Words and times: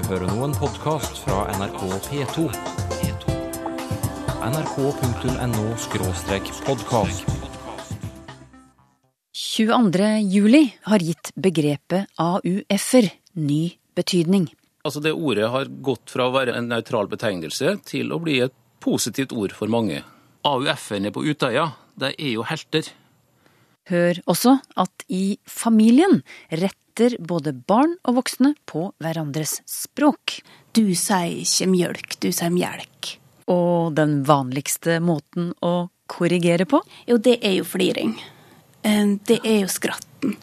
hører 0.00 0.24
nå 0.30 0.44
en 0.46 0.54
podkast 0.56 1.18
fra 1.20 1.42
NRK 1.52 1.82
P2. 2.06 2.46
nrk.no-podkast. 4.42 7.26
22. 9.36 10.08
juli 10.32 10.62
har 10.88 11.00
gitt 11.04 11.32
begrepet 11.36 12.08
AUF-er 12.16 13.10
ny 13.36 13.76
betydning. 13.96 14.48
Altså 14.82 15.00
Det 15.04 15.12
ordet 15.12 15.50
har 15.52 15.68
gått 15.84 16.10
fra 16.10 16.26
å 16.28 16.34
være 16.34 16.56
en 16.56 16.68
nøytral 16.72 17.08
betegnelse 17.12 17.76
til 17.84 18.12
å 18.16 18.18
bli 18.22 18.40
et 18.46 18.54
positivt 18.80 19.32
ord 19.36 19.52
for 19.52 19.68
mange. 19.68 20.02
AUF-ene 20.48 21.12
på 21.12 21.24
Utøya, 21.28 21.68
de 22.00 22.08
er 22.16 22.32
jo 22.38 22.42
helter. 22.48 22.88
Hør 23.90 24.14
også 24.30 24.60
at 24.78 25.02
i 25.10 25.42
familien 25.44 26.22
retter 26.92 27.16
både 27.24 27.52
barn 27.66 27.94
og 28.04 28.16
voksne 28.20 28.54
på 28.68 28.92
hverandres 29.00 29.60
språk. 29.68 30.40
Du 30.74 30.82
sier 30.94 31.40
ikke 31.42 31.68
mjølk, 31.70 32.16
du 32.20 32.30
sier 32.32 32.50
mjelk. 32.52 33.14
Og 33.48 33.94
den 33.96 34.22
vanligste 34.24 34.98
måten 35.02 35.52
å 35.62 35.88
korrigere 36.08 36.64
på? 36.68 36.80
Jo, 37.08 37.16
det 37.18 37.38
er 37.44 37.56
jo 37.60 37.64
fliring. 37.64 38.14
Eh, 38.84 39.16
Det 39.24 39.40
er 39.44 39.62
jo 39.62 39.68
skratten. 39.68 40.36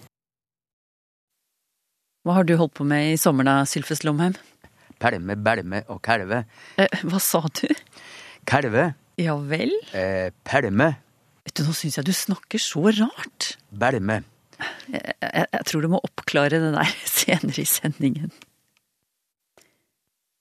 Hva 2.26 2.34
har 2.36 2.44
du 2.44 2.56
holdt 2.60 2.74
på 2.78 2.86
med 2.86 3.14
i 3.14 3.18
sommer 3.18 3.44
da, 3.48 3.64
Sylfes 3.66 4.04
Lomheim? 4.04 4.36
Pælme, 5.00 5.36
bælme 5.40 5.84
og 5.88 6.02
kalve. 6.04 6.44
Eh, 6.78 6.88
hva 7.04 7.20
sa 7.20 7.42
du? 7.48 7.68
Kalve, 8.46 8.94
Ja 9.18 9.36
vel? 9.38 9.72
eh, 9.94 10.32
pælme, 10.44 10.96
Vet 11.46 11.56
du, 11.56 11.64
nå 11.64 11.74
syns 11.74 11.96
jeg 11.98 12.06
du 12.06 12.12
snakker 12.14 12.60
så 12.60 12.84
rart. 13.00 13.56
bælme. 13.72 14.24
Jeg, 14.92 15.16
jeg, 15.22 15.64
tror 15.70 15.84
du 15.84 15.92
må 15.94 16.02
oppklare 16.04 16.60
det 16.62 16.72
der 16.76 16.94
senere 17.20 17.64
i 17.64 17.68
sendingen. 17.70 18.32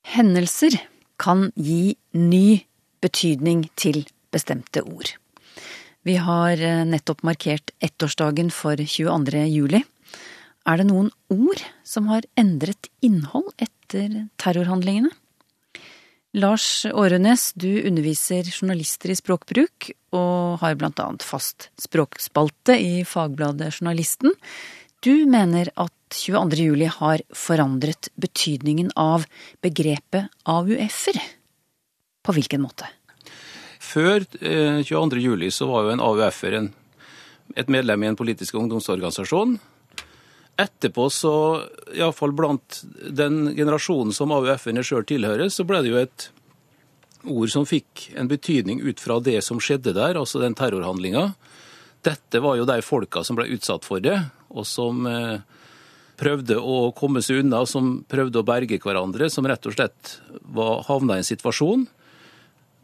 Hendelser 0.09 0.79
kan 1.21 1.51
gi 1.59 1.97
ny 2.17 2.63
betydning 3.03 3.67
til 3.79 4.07
bestemte 4.33 4.83
ord. 4.87 5.13
Vi 6.07 6.17
har 6.23 6.61
eh, 6.63 6.85
nettopp 6.89 7.25
markert 7.27 7.73
ettårsdagen 7.85 8.51
for 8.55 8.79
22. 8.81 9.45
juli. 9.53 9.83
Er 10.69 10.81
det 10.81 10.89
noen 10.89 11.11
ord 11.33 11.63
som 11.87 12.09
har 12.13 12.27
endret 12.39 12.89
innhold 13.05 13.51
etter 13.61 14.25
terrorhandlingene? 14.41 15.11
Lars 16.37 16.85
Årenes, 16.85 17.53
du 17.57 17.87
underviser 17.89 18.45
journalister 18.53 19.09
i 19.09 19.17
språkbruk, 19.17 19.89
og 20.13 20.59
har 20.61 20.77
blant 20.77 21.01
annet 21.01 21.25
fast 21.25 21.71
språkspalte 21.81 22.77
i 22.77 23.01
fagbladet 23.09 23.71
Journalisten. 23.79 24.35
Du 25.01 25.25
mener 25.31 25.71
at 25.81 25.95
22. 26.13 26.59
juli 26.61 26.91
har 26.93 27.25
forandret 27.33 28.11
betydningen 28.21 28.91
av 28.97 29.25
begrepet 29.65 30.29
AUF-er. 30.45 31.17
På 32.25 32.37
hvilken 32.37 32.61
måte? 32.61 32.91
Før 33.81 34.21
eh, 34.43 34.85
22. 34.85 35.23
juli 35.25 35.49
så 35.55 35.69
var 35.71 35.87
jo 35.87 35.95
en 35.95 36.05
AUF-er 36.05 36.59
et 37.57 37.73
medlem 37.73 38.05
i 38.05 38.11
en 38.11 38.19
politisk 38.21 38.59
ungdomsorganisasjon. 38.61 39.57
Etterpå 40.59 41.07
så, 41.15 41.35
iallfall 41.95 42.33
blant 42.35 42.81
den 43.15 43.53
generasjonen 43.55 44.11
som 44.15 44.33
AUF-ene 44.35 44.83
sjøl 44.83 45.07
tilhører, 45.07 45.53
så 45.55 45.63
ble 45.67 45.85
det 45.85 45.93
jo 45.93 46.01
et 46.01 46.29
ord 47.29 47.53
som 47.53 47.67
fikk 47.67 48.09
en 48.19 48.31
betydning 48.31 48.83
ut 48.83 48.99
fra 49.03 49.21
det 49.23 49.39
som 49.47 49.61
skjedde 49.63 49.95
der, 49.95 50.19
altså 50.19 50.43
den 50.43 50.57
terrorhandlinga. 50.59 51.29
Dette 52.07 52.43
var 52.43 52.59
jo 52.59 52.67
de 52.67 52.81
folka 52.83 53.23
som 53.27 53.39
ble 53.39 53.49
utsatt 53.55 53.87
for 53.87 54.03
det, 54.03 54.19
og 54.51 54.67
som 54.67 55.07
eh, 55.07 55.39
prøvde 56.19 56.59
å 56.59 56.91
komme 56.97 57.23
seg 57.23 57.45
unna, 57.45 57.65
som 57.67 58.01
prøvde 58.11 58.43
å 58.43 58.47
berge 58.47 58.81
hverandre, 58.83 59.31
som 59.31 59.47
rett 59.47 59.67
og 59.67 59.79
slett 59.79 60.19
var, 60.43 60.83
havna 60.91 61.19
i 61.19 61.23
en 61.23 61.31
situasjon 61.31 61.87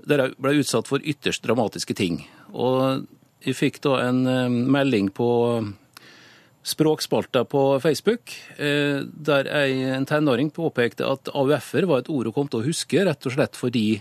der 0.04 0.20
de 0.20 0.34
ble 0.36 0.58
utsatt 0.60 0.88
for 0.90 1.00
ytterst 1.00 1.46
dramatiske 1.46 1.94
ting. 1.96 2.18
Og 2.52 3.06
jeg 3.44 3.56
fikk 3.56 3.80
da 3.86 3.98
en 4.04 4.26
eh, 4.28 4.60
melding 4.76 5.10
på 5.14 5.28
språkspalta 6.64 7.44
på 7.44 7.80
Facebook, 7.80 8.32
eh, 8.56 9.04
der 9.04 9.44
en 9.44 10.06
tenåring 10.06 10.50
påpekte 10.50 11.06
at 11.06 11.28
AUF-er 11.28 11.84
var 11.86 12.02
et 12.02 12.08
ord 12.08 12.30
hun 12.30 12.36
kom 12.36 12.48
til 12.48 12.62
å 12.62 12.68
huske, 12.68 13.04
rett 13.04 13.26
og 13.28 13.36
slett 13.36 13.58
fordi 13.58 14.00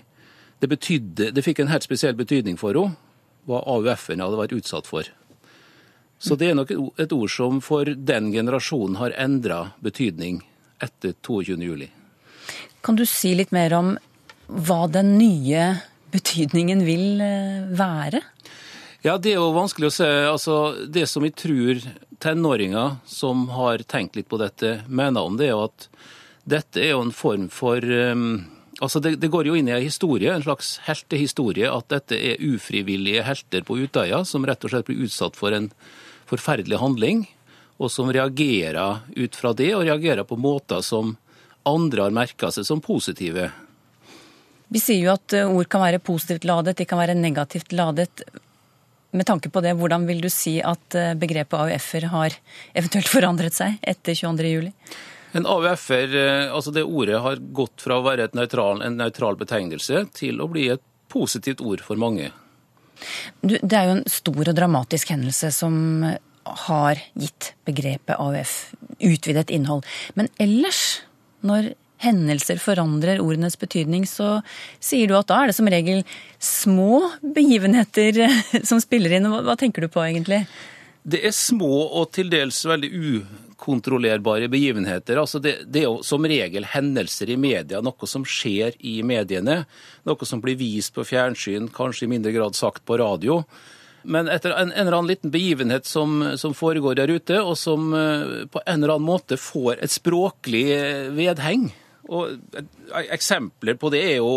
det, 0.63 0.69
betydde, 0.72 1.31
det 1.35 1.44
fikk 1.44 1.59
en 1.59 1.74
helt 1.74 1.84
spesiell 1.84 2.16
betydning 2.16 2.56
for 2.59 2.78
henne, 2.79 2.96
hva 3.44 3.59
AUF-ene 3.68 4.24
hadde 4.24 4.40
vært 4.40 4.56
utsatt 4.56 4.88
for. 4.88 5.09
Så 6.24 6.38
det 6.40 6.53
er 6.53 6.56
nok 6.56 6.72
et 6.72 7.12
ord 7.12 7.31
som 7.31 7.59
for 7.59 7.84
den 7.84 8.31
generasjonen 8.31 8.95
har 8.95 9.16
endra 9.19 9.74
betydning 9.84 10.40
etter 10.80 11.18
22. 11.19 11.57
juli. 11.59 11.90
Kan 12.84 12.95
du 12.95 13.03
si 13.07 13.34
litt 13.35 13.51
mer 13.51 13.75
om 13.75 13.97
hva 14.47 14.85
den 14.91 15.18
nye 15.18 15.66
betydningen 16.13 16.85
vil 16.88 17.19
eh, 17.24 17.68
være? 17.75 18.24
Ja, 19.03 19.18
det 19.19 19.34
er 19.34 19.41
jo 19.41 19.52
vanskelig 19.52 19.90
å 19.90 19.94
se. 19.97 20.09
Altså, 20.30 20.58
det 20.88 21.09
som 21.12 21.25
jeg 21.28 21.36
tror 21.36 21.81
tenåringer 22.24 22.97
som 23.03 23.50
har 23.52 23.84
tenkt 23.84 24.16
litt 24.16 24.30
på 24.31 24.40
dette, 24.40 24.78
mener 24.88 25.28
om 25.28 25.36
det, 25.36 25.50
er 25.50 25.58
jo 25.58 25.66
at 25.66 25.88
dette 26.47 26.80
er 26.80 26.94
jo 26.94 27.02
en 27.03 27.16
form 27.16 27.50
for 27.52 27.84
um, 27.84 28.46
Altså, 28.81 29.00
det, 29.00 29.13
det, 29.22 29.30
går 29.31 29.47
jo 29.47 29.53
inn 29.56 29.68
i 29.69 29.72
en 29.75 29.84
historie, 29.84 30.31
en 30.34 30.44
slags 30.44 30.74
heltehistorie, 30.84 31.69
at 31.69 31.86
dette 31.94 32.18
er 32.18 32.42
ufrivillige 32.42 33.22
helter 33.24 33.62
på 33.63 33.78
Utøya 33.80 34.24
som 34.28 34.44
rett 34.50 34.66
og 34.66 34.74
slett 34.74 34.88
blir 34.90 35.06
utsatt 35.06 35.38
for 35.40 35.56
en 35.56 35.69
forferdelig 36.28 36.80
handling, 36.81 37.22
og 37.78 37.92
som 37.94 38.09
reagerer 38.12 39.06
ut 39.13 39.38
fra 39.40 39.53
det, 39.56 39.69
og 39.78 39.86
reagerer 39.86 40.28
på 40.28 40.40
måter 40.42 40.81
som 40.84 41.13
andre 41.69 42.08
har 42.08 42.18
merka 42.18 42.50
seg 42.52 42.66
som 42.68 42.81
positive. 42.84 43.52
Vi 44.74 44.81
sier 44.81 45.06
jo 45.06 45.13
at 45.13 45.38
ord 45.46 45.69
kan 45.72 45.86
være 45.86 46.02
positivt 46.03 46.50
ladet, 46.50 46.75
de 46.81 46.90
kan 46.90 47.00
være 47.00 47.16
negativt 47.16 47.72
ladet. 47.78 48.25
Med 49.13 49.28
tanke 49.29 49.51
på 49.53 49.62
det, 49.62 49.75
hvordan 49.78 50.07
vil 50.09 50.24
du 50.24 50.29
si 50.34 50.56
at 50.66 50.96
begrepet 51.22 51.53
AUF-er 51.53 52.07
har 52.09 52.38
eventuelt 52.74 53.09
forandret 53.12 53.53
seg 53.53 53.75
etter 53.85 54.18
22. 54.18 54.47
juli? 54.50 54.72
En 55.38 55.46
AUF-er, 55.50 56.16
altså 56.53 56.74
det 56.74 56.85
ordet 56.85 57.19
har 57.22 57.41
gått 57.53 57.81
fra 57.85 58.00
å 58.00 58.06
være 58.06 58.31
neutral, 58.38 58.81
en 58.85 58.97
nøytral 58.97 59.38
betegnelse 59.38 60.07
til 60.18 60.41
å 60.41 60.50
bli 60.50 60.68
et 60.74 60.81
positivt 61.13 61.62
ord 61.62 61.81
for 61.85 62.01
mange. 62.01 62.31
Du, 63.41 63.57
det 63.62 63.78
er 63.78 63.90
jo 63.90 63.96
en 64.00 64.06
stor 64.09 64.50
og 64.50 64.57
dramatisk 64.57 65.13
hendelse 65.13 65.51
som 65.53 65.75
har 66.68 67.00
gitt 67.13 67.53
begrepet 67.68 68.19
AUF 68.19 68.74
utvidet 69.03 69.51
innhold. 69.53 69.85
Men 70.18 70.30
ellers, 70.41 71.03
når 71.45 71.74
hendelser 72.03 72.59
forandrer 72.62 73.22
ordenes 73.24 73.58
betydning, 73.59 74.06
så 74.09 74.41
sier 74.84 75.09
du 75.09 75.18
at 75.18 75.30
da 75.31 75.41
er 75.41 75.52
det 75.52 75.58
som 75.58 75.69
regel 75.72 76.03
små 76.44 77.02
begivenheter 77.36 78.22
som 78.69 78.81
spiller 78.84 79.18
inn. 79.18 79.31
Hva 79.31 79.58
tenker 79.59 79.86
du 79.86 79.91
på 79.91 80.03
egentlig? 80.06 80.44
Det 81.03 81.19
er 81.28 81.36
små 81.36 81.84
og 82.00 82.13
til 82.16 82.30
dels 82.31 82.62
veldig 82.63 82.90
ukontrollerbare 82.94 84.47
begivenheter. 84.52 85.19
Altså 85.19 85.42
det, 85.44 85.58
det, 85.68 85.81
er 85.81 85.90
jo 85.90 86.00
som 86.06 86.24
regel 86.28 86.68
hendelser 86.72 87.34
i 87.34 87.40
media, 87.40 87.81
noe 87.84 88.08
som 88.08 88.24
skjer 88.24 88.78
i 88.80 89.02
mediene. 89.03 89.63
Noe 90.08 90.28
som 90.30 90.44
blir 90.44 90.56
vist 90.59 90.96
på 90.96 91.03
fjernsyn, 91.08 91.68
kanskje 91.75 92.08
i 92.08 92.13
mindre 92.16 92.31
grad 92.36 92.56
sagt 92.56 92.86
på 92.88 93.00
radio. 93.03 93.42
Men 94.03 94.28
etter 94.31 94.52
en, 94.52 94.72
en 94.72 94.88
eller 94.88 94.97
annen 94.97 95.12
liten 95.12 95.31
begivenhet 95.31 95.88
som, 95.88 96.18
som, 96.40 96.56
foregår 96.56 96.97
der 97.00 97.12
ute, 97.12 97.40
og 97.40 97.56
som 97.59 97.92
uh, 97.96 98.44
på 98.52 98.63
en 98.66 98.84
eller 98.84 98.96
annen 98.97 99.08
måte 99.08 99.40
får 99.40 99.80
et 99.84 99.92
språklig 99.92 100.66
vedheng. 101.16 101.69
Og 102.12 102.36
Eksempler 103.14 103.78
på 103.80 103.91
det 103.94 104.02
er 104.16 104.18
jo, 104.18 104.34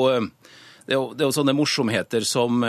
det 0.86 0.94
er 0.94 1.00
jo, 1.00 1.10
det 1.14 1.24
er 1.24 1.28
jo 1.28 1.34
sånne 1.34 1.56
morsomheter 1.56 2.26
som 2.26 2.62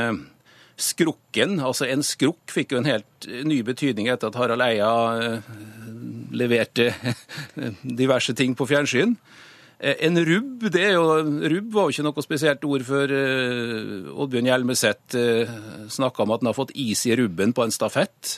Skrukken, 0.77 1.55
altså 1.65 1.87
en 1.89 2.03
skrukk, 2.05 2.51
fikk 2.53 2.75
jo 2.75 2.83
en 2.83 2.85
helt 2.85 3.25
ny 3.49 3.63
betydning 3.65 4.11
etter 4.13 4.29
at 4.29 4.35
Harald 4.37 4.61
Eia 4.61 4.89
leverte 6.37 6.91
diverse 8.01 8.35
ting 8.37 8.53
på 8.53 8.67
fjernsyn. 8.69 9.15
En 9.81 10.19
rubb 10.25 10.67
det 10.73 10.83
er 10.85 10.93
jo, 10.99 11.17
rubb 11.49 11.73
var 11.73 11.87
jo 11.87 11.95
ikke 11.95 12.05
noe 12.05 12.25
spesielt 12.25 12.67
ord 12.69 12.85
før 12.85 13.13
Oddbjørn 14.13 14.51
Hjelmeset 14.51 15.17
snakka 15.97 16.25
om 16.27 16.35
at 16.35 16.45
han 16.45 16.51
har 16.51 16.57
fått 16.57 16.75
is 16.77 17.07
i 17.09 17.17
rubben 17.17 17.57
på 17.57 17.65
en 17.65 17.73
stafett. 17.73 18.37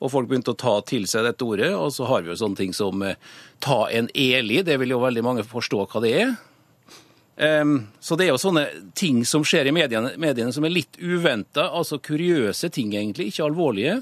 Og 0.00 0.12
folk 0.12 0.28
begynte 0.28 0.52
å 0.52 0.58
ta 0.58 0.74
til 0.86 1.06
seg 1.08 1.24
dette 1.26 1.46
ordet. 1.46 1.72
Og 1.76 1.92
så 1.94 2.08
har 2.10 2.24
vi 2.24 2.32
jo 2.32 2.38
sånne 2.40 2.58
ting 2.58 2.74
som 2.76 3.02
uh, 3.04 3.16
ta 3.64 3.86
en 3.88 4.10
eli. 4.12 4.60
Det 4.66 4.76
vil 4.82 4.92
jo 4.92 5.02
veldig 5.02 5.24
mange 5.24 5.46
forstå 5.46 5.86
hva 5.86 6.02
det 6.04 6.12
er. 6.20 6.36
Um, 7.36 7.78
så 8.00 8.16
det 8.16 8.26
er 8.26 8.32
jo 8.32 8.40
sånne 8.40 8.66
ting 8.96 9.24
som 9.28 9.44
skjer 9.44 9.68
i 9.68 9.74
mediene, 9.76 10.14
mediene 10.20 10.54
som 10.56 10.64
er 10.64 10.72
litt 10.72 10.96
uventa, 10.96 11.68
altså 11.68 11.98
kuriøse 12.00 12.70
ting 12.72 12.94
egentlig, 12.96 13.28
ikke 13.28 13.44
alvorlige, 13.44 13.98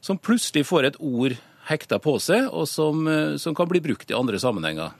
som 0.00 0.20
plutselig 0.20 0.64
får 0.68 0.88
et 0.88 0.96
ord 1.04 1.34
hekta 1.68 1.98
på 2.00 2.14
seg, 2.24 2.46
og 2.48 2.64
som, 2.64 3.04
som 3.36 3.56
kan 3.56 3.68
bli 3.68 3.82
brukt 3.84 4.08
i 4.08 4.16
andre 4.16 4.40
sammenhenger. 4.40 4.96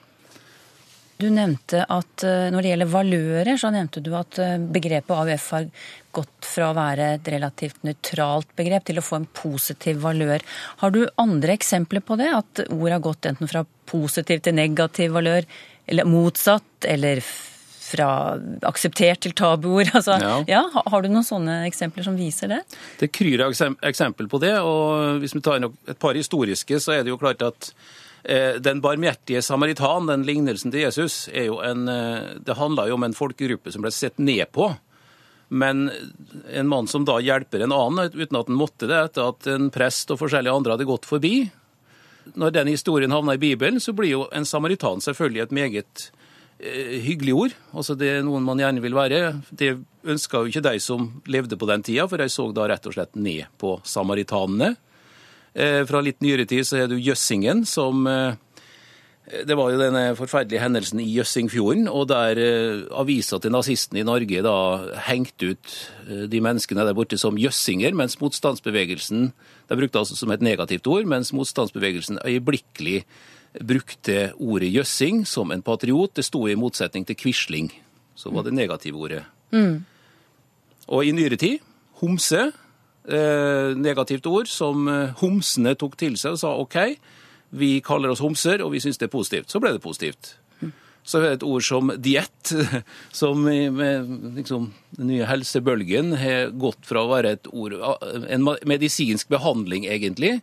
Du 1.19 1.27
nevnte 1.35 1.81
at 1.91 2.23
eh, 2.23 2.47
når 2.55 2.63
det 2.63 2.71
gjelder 2.73 2.91
valører, 2.93 3.57
så 3.59 3.73
nevnte 3.75 4.03
du 4.07 4.13
at 4.15 4.39
eh, 4.39 4.55
begrepet 4.71 5.11
AUF 5.17 5.49
har 5.57 5.67
gått 6.15 6.47
fra 6.47 6.69
å 6.71 6.77
være 6.79 7.09
et 7.17 7.31
relativt 7.35 7.83
nøytralt 7.87 8.53
begrep 8.59 8.87
til 8.87 9.01
å 9.01 9.05
få 9.05 9.19
en 9.19 9.27
positiv 9.35 9.99
valør. 10.05 10.45
Har 10.85 10.95
du 10.95 11.01
andre 11.19 11.57
eksempler 11.59 12.05
på 12.07 12.17
det? 12.21 12.31
At 12.39 12.63
ord 12.71 12.95
har 12.95 13.03
gått 13.03 13.27
enten 13.31 13.51
fra 13.51 13.65
positiv 13.91 14.45
til 14.47 14.55
negativ 14.59 15.15
valør, 15.19 15.47
eller 15.91 16.07
motsatt, 16.07 16.87
eller 16.87 17.23
fra 17.89 18.09
akseptert 18.71 19.25
til 19.27 19.35
tabuord? 19.35 19.91
Altså, 19.99 20.19
ja. 20.23 20.39
Ja. 20.47 20.65
har 20.87 21.03
du 21.03 21.11
noen 21.11 21.27
sånne 21.27 21.65
eksempler 21.67 22.07
som 22.07 22.19
viser 22.19 22.55
det? 22.55 22.63
Det 23.01 23.11
kryr 23.11 23.43
av 23.47 23.55
eksem- 23.57 23.79
eksempel 23.91 24.31
på 24.31 24.39
det, 24.45 24.55
og 24.63 25.19
hvis 25.25 25.35
vi 25.35 25.43
tar 25.43 25.65
et 25.67 25.99
par 25.99 26.15
historiske, 26.19 26.79
så 26.79 26.95
er 26.99 27.03
det 27.03 27.11
jo 27.15 27.19
klart 27.19 27.43
at 27.43 27.73
den 28.59 28.81
barmhjertige 28.81 29.43
samaritan, 29.43 30.07
den 30.07 30.27
lignelsen 30.27 30.73
til 30.75 30.87
Jesus, 30.87 31.29
er 31.33 31.49
jo 31.49 31.61
en, 31.65 31.89
eh, 31.89 32.35
det 32.45 32.59
handla 32.59 32.89
jo 32.89 32.99
om 32.99 33.07
en 33.07 33.17
folkegruppe 33.17 33.73
som 33.73 33.85
ble 33.85 33.93
sett 33.95 34.19
ned 34.19 34.51
på. 34.53 34.73
Men 35.49 35.91
en 36.53 36.69
mann 36.69 36.87
som 36.87 37.07
da 37.09 37.19
hjelper 37.21 37.65
en 37.65 37.73
annen, 37.73 38.11
uten 38.13 38.37
at 38.37 38.51
han 38.51 38.59
måtte 38.59 38.89
det, 38.89 38.99
etter 38.99 39.31
at 39.31 39.49
en 39.49 39.71
prest 39.73 40.11
og 40.13 40.21
forskjellige 40.21 40.53
andre 40.53 40.77
hadde 40.77 40.89
gått 40.89 41.09
forbi. 41.09 41.49
Når 42.37 42.53
den 42.53 42.69
historien 42.69 43.15
havna 43.15 43.39
i 43.39 43.41
Bibelen, 43.41 43.81
så 43.81 43.95
blir 43.97 44.13
jo 44.13 44.27
en 44.33 44.45
samaritan 44.45 45.01
selvfølgelig 45.01 45.47
et 45.47 45.55
meget 45.57 46.11
eh, 46.59 46.99
hyggelig 47.07 47.35
ord. 47.35 47.57
Altså 47.73 47.97
Det 47.97 48.11
er 48.19 48.27
noen 48.27 48.45
man 48.45 48.61
gjerne 48.61 48.85
vil 48.85 48.99
være. 48.99 49.23
Det 49.49 49.79
ønska 50.05 50.43
jo 50.43 50.53
ikke 50.53 50.67
de 50.69 50.77
som 50.85 51.09
levde 51.27 51.57
på 51.57 51.71
den 51.71 51.87
tida, 51.87 52.05
for 52.09 52.21
de 52.21 52.29
så 52.29 52.51
da 52.53 52.69
rett 52.69 52.91
og 52.91 52.99
slett 52.99 53.17
ned 53.17 53.49
på 53.57 53.79
samaritanene. 53.89 54.75
Eh, 55.55 55.85
fra 55.89 56.03
litt 56.05 56.21
nyere 56.25 56.47
tid 56.49 56.67
så 56.67 56.83
er 56.83 56.91
det 56.91 57.01
Jøssingen 57.01 57.65
som 57.67 58.07
eh, 58.07 58.37
Det 59.47 59.57
var 59.57 59.73
jo 59.73 59.81
denne 59.81 60.03
forferdelige 60.17 60.61
hendelsen 60.63 61.01
i 61.01 61.09
Jøssingfjorden, 61.13 61.89
og 61.89 62.07
der 62.13 62.41
eh, 62.41 62.85
avisa 62.97 63.41
til 63.41 63.53
nazistene 63.53 64.03
i 64.03 64.07
Norge 64.07 64.45
da 64.45 64.59
hengte 65.09 65.53
ut 65.53 65.75
de 66.33 66.41
menneskene 66.45 66.85
der 66.85 66.97
borte 66.97 67.19
som 67.21 67.37
jøssinger, 67.37 67.93
mens 67.97 68.17
motstandsbevegelsen 68.21 69.33
De 69.69 69.77
brukte 69.77 70.01
altså 70.01 70.17
som 70.17 70.33
et 70.33 70.45
negativt 70.45 70.87
ord, 70.89 71.05
mens 71.05 71.35
motstandsbevegelsen 71.37 72.23
øyeblikkelig 72.25 73.03
brukte 73.65 74.33
ordet 74.37 74.73
jøssing 74.73 75.27
som 75.27 75.53
en 75.53 75.63
patriot. 75.65 76.15
Det 76.17 76.25
sto 76.25 76.47
i 76.49 76.57
motsetning 76.57 77.05
til 77.05 77.17
quisling, 77.17 77.69
så 78.17 78.33
var 78.33 78.45
det 78.47 78.55
negative 78.57 78.97
ordet. 78.97 79.23
Og 80.89 81.05
i 81.05 81.13
nyere 81.13 81.37
tid, 81.37 81.59
homse, 82.01 82.49
negativt 83.79 84.27
ord 84.29 84.51
som 84.51 84.89
eh, 84.89 85.15
homsene 85.23 85.75
tok 85.79 85.97
til 86.01 86.19
seg 86.21 86.37
og 86.37 86.43
sa 86.43 86.53
OK, 86.61 86.77
vi 87.59 87.79
kaller 87.85 88.13
oss 88.13 88.21
homser, 88.21 88.63
og 88.65 88.75
vi 88.75 88.83
syns 88.85 89.01
det 89.01 89.09
er 89.09 89.15
positivt. 89.15 89.51
Så 89.51 89.61
ble 89.63 89.73
det 89.77 89.85
positivt. 89.85 90.35
Så 91.09 91.17
er 91.17 91.25
det 91.25 91.37
et 91.39 91.45
ord 91.49 91.65
som 91.65 91.93
diett, 92.05 92.53
som 93.21 93.41
med 93.41 94.11
liksom, 94.37 94.69
den 94.99 95.13
nye 95.15 95.29
helsebølgen 95.29 96.13
har 96.21 96.51
gått 96.53 96.85
fra 96.85 97.05
å 97.05 97.13
være 97.15 97.37
et 97.39 97.49
ord, 97.49 97.79
en 98.29 98.45
medisinsk 98.69 99.31
behandling 99.33 99.89
egentlig, 99.89 100.39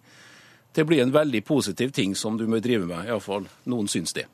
til 0.74 0.88
å 0.88 0.90
bli 0.90 1.04
en 1.04 1.14
veldig 1.14 1.44
positiv 1.46 1.94
ting 1.96 2.16
som 2.18 2.40
du 2.40 2.48
må 2.50 2.64
drive 2.66 2.90
med. 2.90 3.06
Iallfall 3.06 3.46
noen 3.70 3.92
syns 3.92 4.16
det. 4.18 4.26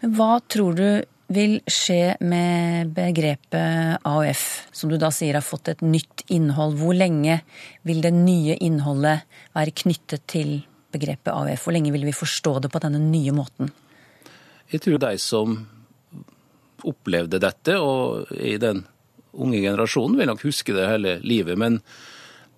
Men 0.00 0.16
hva 0.16 0.38
tror 0.48 0.78
du 0.78 0.86
vil 1.34 1.58
skje 1.70 2.16
med 2.20 2.92
begrepet 2.96 4.04
AUF, 4.08 4.44
som 4.72 4.92
du 4.92 4.98
da 5.00 5.10
sier 5.14 5.38
har 5.38 5.44
fått 5.44 5.72
et 5.72 5.84
nytt 5.84 6.24
innhold? 6.32 6.76
Hvor 6.80 6.96
lenge 6.96 7.40
vil 7.88 8.02
det 8.04 8.12
nye 8.16 8.56
innholdet 8.60 9.24
være 9.56 9.74
knyttet 9.82 10.26
til 10.30 10.60
begrepet 10.92 11.32
AUF? 11.32 11.66
Hvor 11.66 11.76
lenge 11.76 11.92
vil 11.94 12.06
vi 12.08 12.16
forstå 12.16 12.58
det 12.64 12.72
på 12.72 12.82
denne 12.84 13.00
nye 13.02 13.34
måten? 13.36 13.72
Jeg 14.72 14.84
tror 14.84 15.02
de 15.02 15.16
som 15.20 15.58
opplevde 16.88 17.40
dette, 17.42 17.76
og 17.78 18.30
i 18.32 18.56
den 18.60 18.82
unge 19.32 19.60
generasjonen, 19.62 20.18
vil 20.18 20.30
nok 20.30 20.44
huske 20.46 20.74
det 20.76 20.88
hele 20.88 21.18
livet. 21.24 21.58
Men 21.60 21.80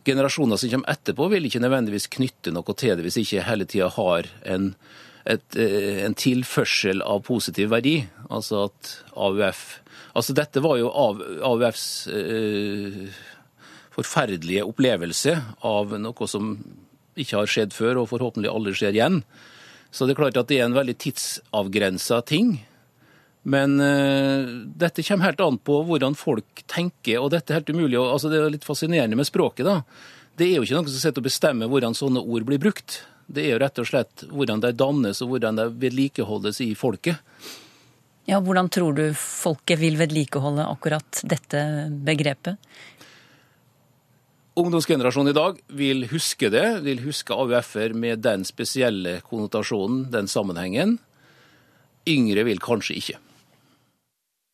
generasjoner 0.07 0.61
som 0.61 0.71
kommer 0.73 0.95
etterpå, 0.95 1.29
vil 1.33 1.49
ikke 1.49 1.63
nødvendigvis 1.65 2.11
knytte 2.13 2.53
noe 2.55 2.77
til 2.77 2.97
det 2.97 3.07
hvis 3.07 3.21
ikke 3.23 3.47
hele 3.49 3.67
tida 3.69 3.91
har 3.97 4.29
en, 4.55 4.73
et, 5.25 5.57
eh, 5.57 6.05
en 6.05 6.15
tilførsel 6.15 7.03
av 7.03 7.23
positiv 7.25 7.71
verdi. 7.73 8.05
Altså 8.31 8.67
at 8.69 8.93
AUF 9.17 9.81
Altså 10.15 10.31
dette 10.31 10.61
var 10.63 10.77
jo 10.79 10.93
AUFs 10.95 12.07
eh, 12.07 13.09
forferdelige 13.95 14.63
opplevelse 14.63 15.33
av 15.67 15.97
noe 15.99 16.29
som 16.31 16.53
ikke 17.19 17.41
har 17.41 17.51
skjedd 17.51 17.75
før, 17.75 17.99
og 17.99 18.11
forhåpentlig 18.13 18.51
aldri 18.51 18.77
skjer 18.79 18.95
igjen. 18.95 19.19
Så 19.91 20.07
det 20.07 20.15
er 20.15 20.21
klart 20.21 20.39
at 20.39 20.51
det 20.51 20.61
er 20.61 20.69
en 20.69 20.77
veldig 20.79 20.95
tidsavgrensa 21.03 22.21
ting. 22.27 22.57
Men 23.43 23.77
eh, 23.83 24.47
dette 24.79 25.03
kommer 25.03 25.33
helt 25.33 25.43
an 25.45 25.59
på 25.59 25.81
hvordan 25.89 26.15
folk 26.19 26.63
tenker, 26.71 27.19
og 27.21 27.33
dette 27.35 27.53
er 27.53 27.61
helt 27.61 27.75
umulig. 27.75 27.99
Og, 27.99 28.15
altså 28.15 28.31
Det 28.31 28.39
er 28.39 28.55
litt 28.55 28.67
fascinerende 28.67 29.19
med 29.19 29.29
språket. 29.29 29.67
da. 29.67 29.83
Det 30.39 30.49
er 30.49 30.57
jo 30.59 30.67
ikke 30.67 30.79
noen 30.79 30.91
som 30.91 31.03
sitter 31.03 31.23
og 31.23 31.29
bestemmer 31.29 31.71
hvordan 31.71 31.95
sånne 31.99 32.23
ord 32.23 32.47
blir 32.49 32.63
brukt. 32.63 33.03
Det 33.27 33.45
er 33.45 33.55
jo 33.55 33.61
rett 33.63 33.81
og 33.81 33.89
slett 33.89 34.25
hvordan 34.31 34.63
de 34.65 34.73
dannes 34.77 35.21
og 35.25 35.33
hvordan 35.33 35.61
de 35.61 35.69
vedlikeholdes 35.85 36.61
i 36.65 36.73
folket. 36.79 37.21
Ja, 38.25 38.39
Hvordan 38.41 38.71
tror 38.73 38.95
du 38.97 39.11
folket 39.13 39.77
vil 39.83 39.99
vedlikeholde 40.01 40.65
akkurat 40.65 41.21
dette 41.29 41.61
begrepet? 42.07 42.57
Ungdomsgenerasjonen 44.57 45.33
i 45.33 45.37
dag 45.37 45.59
vil 45.77 46.07
huske 46.09 46.49
det, 46.49 46.65
vil 46.87 47.03
huske 47.05 47.35
AUF-er 47.35 47.93
med 47.93 48.23
den 48.25 48.47
spesielle 48.49 49.19
konnotasjonen, 49.27 50.07
den 50.15 50.31
sammenhengen. 50.31 50.97
Yngre 52.09 52.47
vil 52.49 52.63
kanskje 52.63 52.97
ikke. 53.01 53.21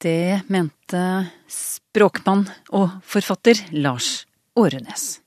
Det 0.01 0.49
mente 0.49 1.05
språkmann 1.53 2.47
og 2.73 3.03
forfatter 3.05 3.61
Lars 3.77 4.25
Årenes. 4.57 5.21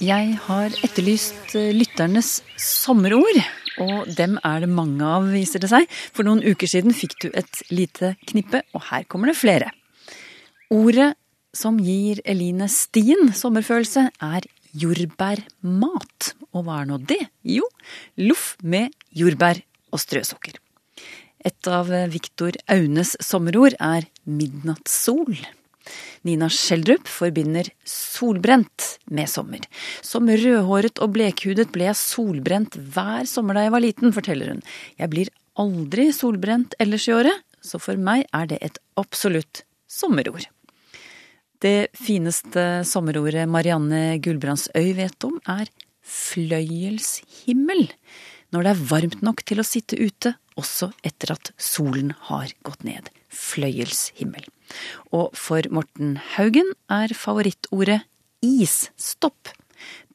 Jeg 0.00 0.38
har 0.46 0.72
etterlyst 0.80 1.52
eh, 1.60 1.74
lytternes 1.76 2.38
sommerord, 2.56 3.36
og 3.84 4.06
dem 4.16 4.38
er 4.48 4.62
det 4.62 4.70
mange 4.72 5.04
av, 5.04 5.26
viser 5.28 5.60
det 5.60 5.68
seg. 5.68 5.84
For 6.16 6.24
noen 6.24 6.40
uker 6.40 6.70
siden 6.72 6.94
fikk 6.96 7.18
du 7.20 7.26
et 7.36 7.60
lite 7.68 8.14
knippe, 8.30 8.62
og 8.72 8.86
her 8.88 9.04
kommer 9.12 9.28
det 9.28 9.36
flere. 9.36 9.68
Ordet 10.72 11.10
som 11.52 11.76
gir 11.84 12.22
Eline 12.24 12.70
Stien 12.72 13.28
sommerfølelse, 13.36 14.06
er 14.24 14.48
jordbærmat. 14.72 16.30
Og 16.56 16.64
hva 16.64 16.80
er 16.80 16.88
nå 16.88 16.96
det? 17.04 17.20
Jo, 17.44 17.68
loff 18.24 18.54
med 18.64 18.96
jordbær 19.12 19.60
og 19.92 20.00
strøsukker. 20.00 20.56
Et 21.44 21.68
av 21.68 21.92
Viktor 22.08 22.56
Aunes 22.72 23.18
sommerord 23.20 23.76
er 23.76 24.08
midnattssol. 24.24 25.36
Nina 26.24 26.48
Schjelderup 26.48 27.04
forbinder 27.20 27.68
solbrent 27.84 28.89
med 29.10 29.30
sommer. 29.30 29.64
Som 30.06 30.30
rødhåret 30.30 31.02
og 31.02 31.14
blekhudet 31.16 31.68
ble 31.74 31.88
jeg 31.90 31.98
solbrent 32.00 32.78
hver 32.94 33.28
sommer 33.28 33.58
da 33.58 33.66
jeg 33.66 33.74
var 33.74 33.84
liten, 33.84 34.14
forteller 34.16 34.54
hun. 34.54 34.64
Jeg 35.00 35.12
blir 35.12 35.32
aldri 35.60 36.08
solbrent 36.16 36.76
ellers 36.80 37.08
i 37.10 37.14
året, 37.16 37.44
så 37.60 37.80
for 37.82 38.00
meg 38.00 38.24
er 38.36 38.48
det 38.50 38.60
et 38.64 38.80
absolutt 39.00 39.64
sommerord. 39.90 40.46
Det 41.60 41.90
fineste 41.92 42.80
sommerordet 42.88 43.44
Marianne 43.50 44.16
Gulbrandsøy 44.24 44.94
vet 44.96 45.28
om, 45.28 45.36
er 45.44 45.68
fløyelshimmel. 46.00 47.90
Når 48.50 48.64
det 48.64 48.70
er 48.72 48.86
varmt 48.90 49.20
nok 49.22 49.42
til 49.46 49.60
å 49.60 49.66
sitte 49.66 49.98
ute, 50.00 50.32
også 50.58 50.90
etter 51.06 51.34
at 51.36 51.52
solen 51.60 52.14
har 52.30 52.54
gått 52.66 52.82
ned. 52.86 53.10
Fløyelshimmel. 53.30 54.46
Og 55.14 55.36
for 55.38 55.66
Morten 55.74 56.16
Haugen 56.34 56.72
er 56.90 57.12
favorittordet 57.16 58.00
isstopp. 58.44 59.52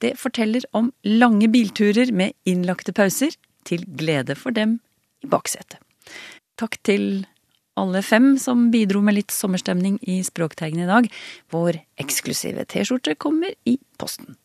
Det 0.02 0.16
forteller 0.20 0.66
om 0.78 0.92
lange 1.04 1.48
bilturer 1.52 2.12
med 2.14 2.36
innlagte 2.46 2.94
pauser, 2.94 3.34
til 3.66 3.82
glede 3.98 4.36
for 4.38 4.54
dem 4.54 4.78
i 5.26 5.30
baksetet. 5.30 5.80
Takk 6.60 6.78
til 6.86 7.26
alle 7.76 8.02
fem 8.06 8.36
som 8.40 8.70
bidro 8.72 9.02
med 9.04 9.18
litt 9.18 9.34
sommerstemning 9.34 9.98
i 10.08 10.22
Språkteigen 10.24 10.84
i 10.86 10.90
dag. 10.90 11.10
Vår 11.52 11.82
eksklusive 12.00 12.64
T-skjorte 12.70 13.18
kommer 13.20 13.56
i 13.68 13.78
posten. 14.00 14.38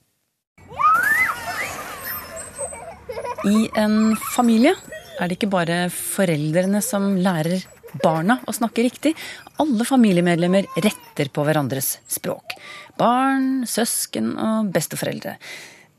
I 3.47 3.69
en 3.79 4.17
familie 4.35 4.75
er 5.21 5.29
det 5.29 5.37
ikke 5.39 5.53
bare 5.53 5.85
foreldrene 5.93 6.83
som 6.85 7.13
lærer 7.21 7.63
barna 8.03 8.39
å 8.49 8.55
snakke 8.55 8.85
riktig. 8.87 9.15
Alle 9.61 9.85
familiemedlemmer 9.85 10.69
retter 10.81 11.29
på 11.35 11.45
hverandres 11.45 11.99
språk. 12.09 12.55
Barn, 13.00 13.67
søsken 13.69 14.33
og 14.40 14.71
besteforeldre. 14.75 15.37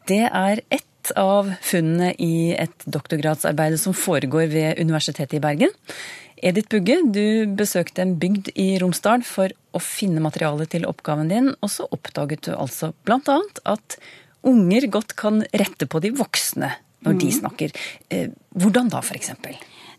Det 0.09 0.23
er 0.25 0.63
ett 0.73 1.11
av 1.17 1.49
funnene 1.65 2.11
i 2.21 2.53
et 2.57 2.85
doktorgradsarbeid 2.89 3.77
som 3.81 3.93
foregår 3.97 4.49
ved 4.49 4.81
Universitetet 4.81 5.37
i 5.37 5.43
Bergen. 5.43 5.73
Edith 6.41 6.71
Bugge, 6.73 6.97
du 7.05 7.53
besøkte 7.57 8.01
en 8.01 8.15
bygd 8.21 8.49
i 8.57 8.73
Romsdal 8.81 9.21
for 9.25 9.53
å 9.77 9.81
finne 9.81 10.23
materiale 10.25 10.65
til 10.69 10.87
oppgaven 10.89 11.29
din, 11.29 11.51
og 11.61 11.69
så 11.69 11.85
oppdaget 11.93 12.47
du 12.47 12.55
altså 12.55 12.93
annet 13.05 13.61
at 13.69 13.97
unger 14.41 14.87
godt 14.89 15.13
kan 15.19 15.43
rette 15.53 15.85
på 15.85 16.01
de 16.01 16.15
voksne 16.17 16.71
når 17.05 17.21
de 17.21 17.29
snakker. 17.33 17.77
Eh, 18.09 18.33
Hvordan 18.57 18.89
da, 18.93 19.03
for 19.05 19.17
eksempel? 19.17 19.53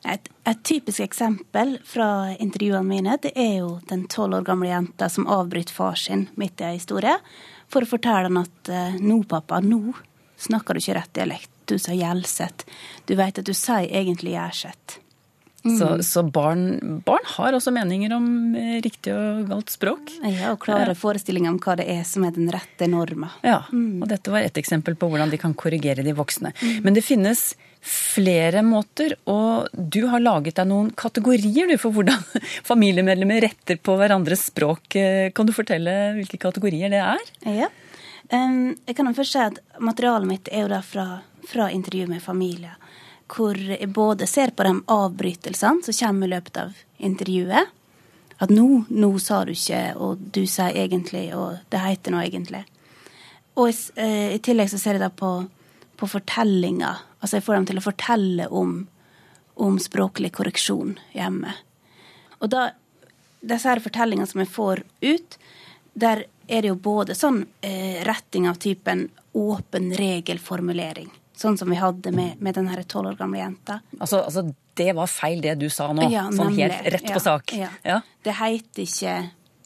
Et, 0.05 0.29
et 0.49 0.63
typisk 0.67 1.01
eksempel 1.05 1.77
fra 1.87 2.33
intervjuene 2.43 2.89
mine, 2.89 3.19
det 3.23 3.33
er 3.39 3.61
jo 3.61 3.77
den 3.91 4.09
tolv 4.11 4.41
år 4.41 4.47
gamle 4.49 4.71
jenta 4.73 5.09
som 5.13 5.29
avbryter 5.31 5.75
far 5.75 5.99
sin 6.01 6.27
midt 6.41 6.63
i 6.63 6.73
ei 6.73 6.79
historie, 6.81 7.15
for 7.71 7.85
å 7.85 7.91
fortelle 7.93 8.27
han 8.27 8.43
at 8.43 8.73
eh, 8.73 8.99
nå, 8.99 9.23
pappa, 9.31 9.61
nå 9.63 9.95
snakker 10.43 10.75
du 10.75 10.83
ikke 10.83 10.99
rett 10.99 11.15
dialekt. 11.15 11.51
Du 11.71 11.79
sa 11.79 11.95
Gjelseth. 11.95 12.67
Du 13.07 13.15
veit 13.17 13.39
at 13.39 13.47
du 13.47 13.55
sier 13.55 13.87
egentlig 13.87 14.35
Gjerseth. 14.35 14.99
Så, 15.63 15.89
så 16.03 16.23
barn, 16.27 17.03
barn 17.07 17.27
har 17.37 17.55
også 17.55 17.71
meninger 17.75 18.11
om 18.17 18.25
eh, 18.59 18.81
riktig 18.83 19.13
og 19.15 19.45
galt 19.47 19.71
språk. 19.71 20.11
Ja, 20.27 20.51
og 20.51 20.59
klare 20.65 20.97
forestillinger 20.99 21.53
om 21.55 21.61
hva 21.63 21.77
det 21.79 21.87
er 21.93 22.01
som 22.09 22.25
er 22.27 22.35
den 22.35 22.51
rette 22.51 22.89
norma. 22.91 23.29
Ja, 23.47 23.61
og 23.71 24.09
dette 24.11 24.33
var 24.35 24.43
et 24.43 24.59
eksempel 24.59 24.97
på 24.99 25.07
hvordan 25.13 25.31
de 25.31 25.39
kan 25.39 25.55
korrigere 25.55 26.03
de 26.03 26.17
voksne. 26.19 26.51
Men 26.83 26.99
det 26.99 27.05
finnes 27.07 27.53
flere 27.83 28.63
måter, 28.67 29.15
og 29.31 29.71
du 29.75 30.01
har 30.11 30.23
laget 30.23 30.59
deg 30.59 30.69
noen 30.71 30.91
kategorier 30.99 31.71
du, 31.71 31.77
for 31.83 31.95
hvordan 31.95 32.19
familiemedlemmer 32.73 33.43
retter 33.47 33.79
på 33.79 33.95
hverandres 34.01 34.49
språk. 34.51 34.97
Eh, 34.99 35.31
Kan 35.35 35.47
du 35.47 35.55
fortelle 35.55 35.95
hvilke 36.19 36.43
kategorier 36.43 36.91
det 36.91 37.03
er? 37.07 37.33
Ja. 37.47 37.71
Jeg 38.33 38.95
kan 38.97 39.11
først 39.15 39.35
si 39.35 39.41
at 39.43 39.59
materialet 39.83 40.27
mitt 40.31 40.49
er 40.51 40.65
jo 40.65 40.71
da 40.73 40.79
fra, 40.87 41.05
fra 41.47 41.67
intervju 41.75 42.07
med 42.09 42.23
familier. 42.25 42.79
Hvor 43.33 43.57
jeg 43.57 43.89
både 43.95 44.27
ser 44.29 44.53
på 44.53 44.67
de 44.67 44.75
avbrytelsene 44.93 45.85
som 45.87 45.97
kommer 45.97 46.29
i 46.29 46.35
løpet 46.35 46.59
av 46.61 46.75
intervjuet. 47.01 47.71
At 48.43 48.51
nå, 48.51 48.67
nå 48.91 49.11
sa 49.23 49.45
du 49.47 49.53
ikke, 49.55 49.81
og 50.03 50.21
du 50.35 50.43
sier 50.51 50.75
egentlig, 50.83 51.29
og 51.37 51.61
det 51.71 51.81
heter 51.81 52.15
noe 52.15 52.25
egentlig. 52.27 52.65
Og 53.55 53.71
i, 53.71 53.77
eh, 54.03 54.35
i 54.35 54.41
tillegg 54.43 54.73
så 54.73 54.81
ser 54.81 54.99
jeg 54.99 55.05
da 55.05 55.13
på, 55.15 55.31
på 55.97 56.09
fortellinger. 56.11 57.05
Altså 57.21 57.39
jeg 57.39 57.47
får 57.47 57.59
dem 57.59 57.69
til 57.71 57.81
å 57.81 57.85
fortelle 57.85 58.49
om, 58.51 58.77
om 59.63 59.79
språklig 59.81 60.33
korreksjon 60.35 60.97
hjemme. 61.15 61.55
Og 62.43 62.51
da, 62.51 62.71
disse 63.41 63.71
her 63.71 63.83
fortellingene 63.85 64.27
som 64.29 64.43
jeg 64.43 64.51
får 64.51 64.83
ut, 65.05 65.39
der 65.95 66.27
er 66.49 66.65
det 66.65 66.73
jo 66.73 66.81
både 66.83 67.15
sånn 67.17 67.45
eh, 67.63 68.03
retting 68.09 68.49
av 68.51 68.59
typen 68.63 69.07
åpen 69.39 69.93
regelformulering. 69.97 71.13
Sånn 71.43 71.57
som 71.59 71.71
vi 71.73 71.79
hadde 71.81 72.13
med, 72.15 72.39
med 72.39 72.55
den 72.55 72.69
tolv 72.87 73.11
år 73.11 73.17
gamle 73.19 73.41
jenta. 73.41 73.81
Altså, 73.99 74.21
altså, 74.23 74.45
det 74.79 74.93
var 74.95 75.11
feil 75.11 75.41
det 75.43 75.57
du 75.59 75.67
sa 75.73 75.89
nå. 75.93 76.07
Ja, 76.13 76.29
sånn 76.31 76.53
nemlig. 76.53 76.69
helt 76.69 76.93
rett 76.95 77.09
Ja, 77.09 77.15
på 77.17 77.23
sak. 77.25 77.55
Ja. 77.59 77.71
Ja. 77.83 77.97
Det 78.23 78.37
heter 78.39 78.85
ikke 78.85 79.15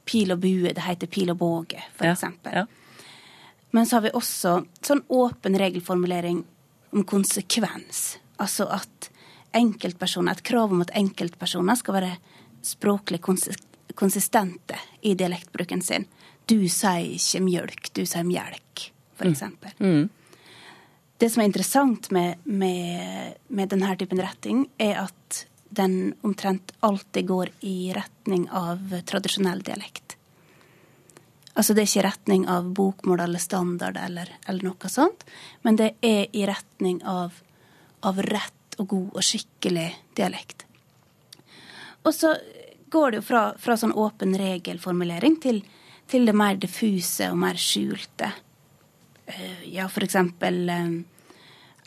pil 0.09 0.33
og 0.33 0.41
bue, 0.41 0.73
det 0.73 0.87
heter 0.87 1.11
pil 1.11 1.35
og 1.35 1.39
båge, 1.43 1.83
for 1.99 2.09
Ja. 2.09 2.65
Men 3.77 3.85
så 3.85 3.99
har 3.99 4.07
vi 4.07 4.15
også 4.17 4.65
sånn 4.81 5.03
åpen 5.13 5.59
regelformulering 5.59 6.45
om 6.97 7.05
konsekvens. 7.05 8.17
Altså 8.41 8.71
at 8.73 9.11
enkeltpersoner, 9.57 10.33
et 10.33 10.47
krav 10.47 10.73
om 10.73 10.81
at 10.85 10.95
enkeltpersoner 10.97 11.77
skal 11.77 11.99
være 11.99 12.13
språklig 12.65 13.21
konsistente 13.95 14.79
i 15.03 15.13
dialektbruken 15.15 15.83
sin. 15.83 16.07
Du 16.47 16.69
sier 16.73 17.05
ikke 17.19 17.43
mjølk, 17.45 17.91
du 17.93 18.07
sier 18.07 18.25
mjelk, 18.25 18.91
for 19.19 19.29
eksempel. 19.29 19.77
Det 21.19 21.31
som 21.33 21.43
er 21.43 21.49
interessant 21.49 22.11
med, 22.13 22.43
med, 22.45 23.37
med 23.49 23.71
denne 23.73 23.95
typen 23.97 24.21
retting, 24.21 24.67
er 24.79 25.07
at 25.07 25.47
den 25.77 26.15
omtrent 26.25 26.73
alltid 26.85 27.27
går 27.27 27.51
i 27.61 27.93
retning 27.97 28.47
av 28.53 28.93
tradisjonell 29.09 29.63
dialekt. 29.65 30.17
Altså 31.57 31.73
det 31.73 31.83
er 31.83 31.89
ikke 31.89 32.01
i 32.03 32.07
retning 32.07 32.45
av 32.53 32.69
bokmål 32.77 33.23
eller 33.25 33.41
standard 33.41 33.97
eller, 33.97 34.29
eller 34.45 34.69
noe 34.69 34.91
sånt, 34.93 35.25
men 35.65 35.79
det 35.81 35.95
er 36.05 36.27
i 36.37 36.45
retning 36.49 37.01
av, 37.09 37.33
av 38.05 38.21
rett 38.29 38.77
og 38.77 38.91
god 38.93 39.17
og 39.17 39.25
skikkelig 39.25 39.89
dialekt. 40.19 40.67
Og 42.05 42.13
så 42.15 42.35
går 42.93 43.11
det 43.11 43.23
jo 43.23 43.27
fra, 43.31 43.43
fra 43.59 43.77
sånn 43.81 43.97
åpen 43.97 44.37
regelformulering 44.39 45.41
til, 45.43 45.63
til 46.07 46.29
det 46.29 46.37
mer 46.37 46.61
diffuse 46.61 47.31
og 47.33 47.41
mer 47.41 47.57
skjulte. 47.59 48.31
Eh, 49.27 49.63
Ja, 49.75 49.89
eksempel 49.89 50.69
eh, 50.69 50.91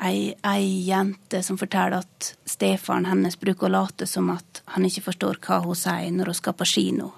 ei, 0.08 0.34
ei 0.44 0.66
jente 0.88 1.42
som 1.44 1.58
forteller 1.58 2.00
at 2.04 2.34
stefaren 2.46 3.06
hennes 3.10 3.40
bruker 3.40 3.68
å 3.68 3.72
late 3.72 4.08
som 4.08 4.30
at 4.34 4.62
han 4.76 4.86
ikke 4.88 5.06
forstår 5.10 5.40
hva 5.46 5.62
hun 5.66 5.76
sier 5.76 6.12
når 6.12 6.32
hun 6.34 6.40
skal 6.42 6.54
på 6.60 6.66
kino. 6.66 7.12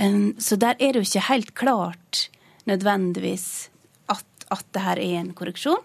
Um, 0.00 0.34
så 0.38 0.56
der 0.56 0.76
er 0.78 0.92
det 0.94 1.00
jo 1.02 1.06
ikke 1.08 1.26
helt 1.28 1.54
klart 1.58 2.28
nødvendigvis 2.68 3.68
at, 4.08 4.24
at 4.54 4.64
det 4.72 4.82
her 4.84 5.00
er 5.02 5.16
en 5.20 5.32
korreksjon. 5.36 5.80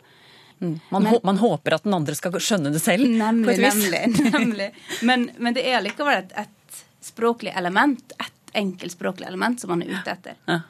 Man, 0.60 1.04
Men- 1.04 1.20
man 1.24 1.38
håper 1.42 1.75
at 1.75 1.84
den 1.84 1.94
andre 1.94 2.16
skal 2.16 2.32
skjønne 2.40 2.72
det 2.72 2.80
selv. 2.82 3.04
på 3.04 3.18
Nemlig, 3.18 3.58
et 3.60 3.74
vis. 3.74 3.75
nemlig. 3.92 4.32
nemlig. 4.40 4.70
Men, 5.04 5.30
men 5.38 5.54
det 5.58 5.66
er 5.68 5.82
likevel 5.84 6.22
et, 6.24 6.32
et 6.46 6.84
språklig 7.04 7.52
element, 7.58 8.14
et 8.20 8.56
enkelt 8.56 8.92
språklig 8.96 9.28
element 9.28 9.60
som 9.60 9.74
man 9.74 9.84
er 9.84 9.92
ute 9.98 10.12
etter. 10.16 10.38
Ja. 10.48 10.62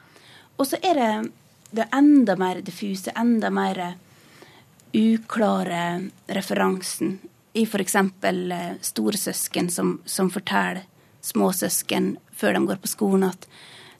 Og 0.58 0.66
så 0.66 0.80
er 0.82 0.94
det 0.98 1.10
det 1.70 1.88
enda 1.92 2.36
mer 2.36 2.60
diffuse, 2.64 3.12
enda 3.16 3.50
mer 3.50 3.94
uklare 4.92 6.10
referansen 6.26 7.18
i 7.52 7.62
f.eks. 7.62 7.96
storesøsken 8.80 9.70
som, 9.70 9.98
som 10.04 10.30
forteller 10.30 10.84
småsøsken 11.26 12.16
før 12.32 12.54
de 12.54 12.66
går 12.66 12.78
på 12.82 12.90
skolen 12.90 13.26
at 13.30 13.48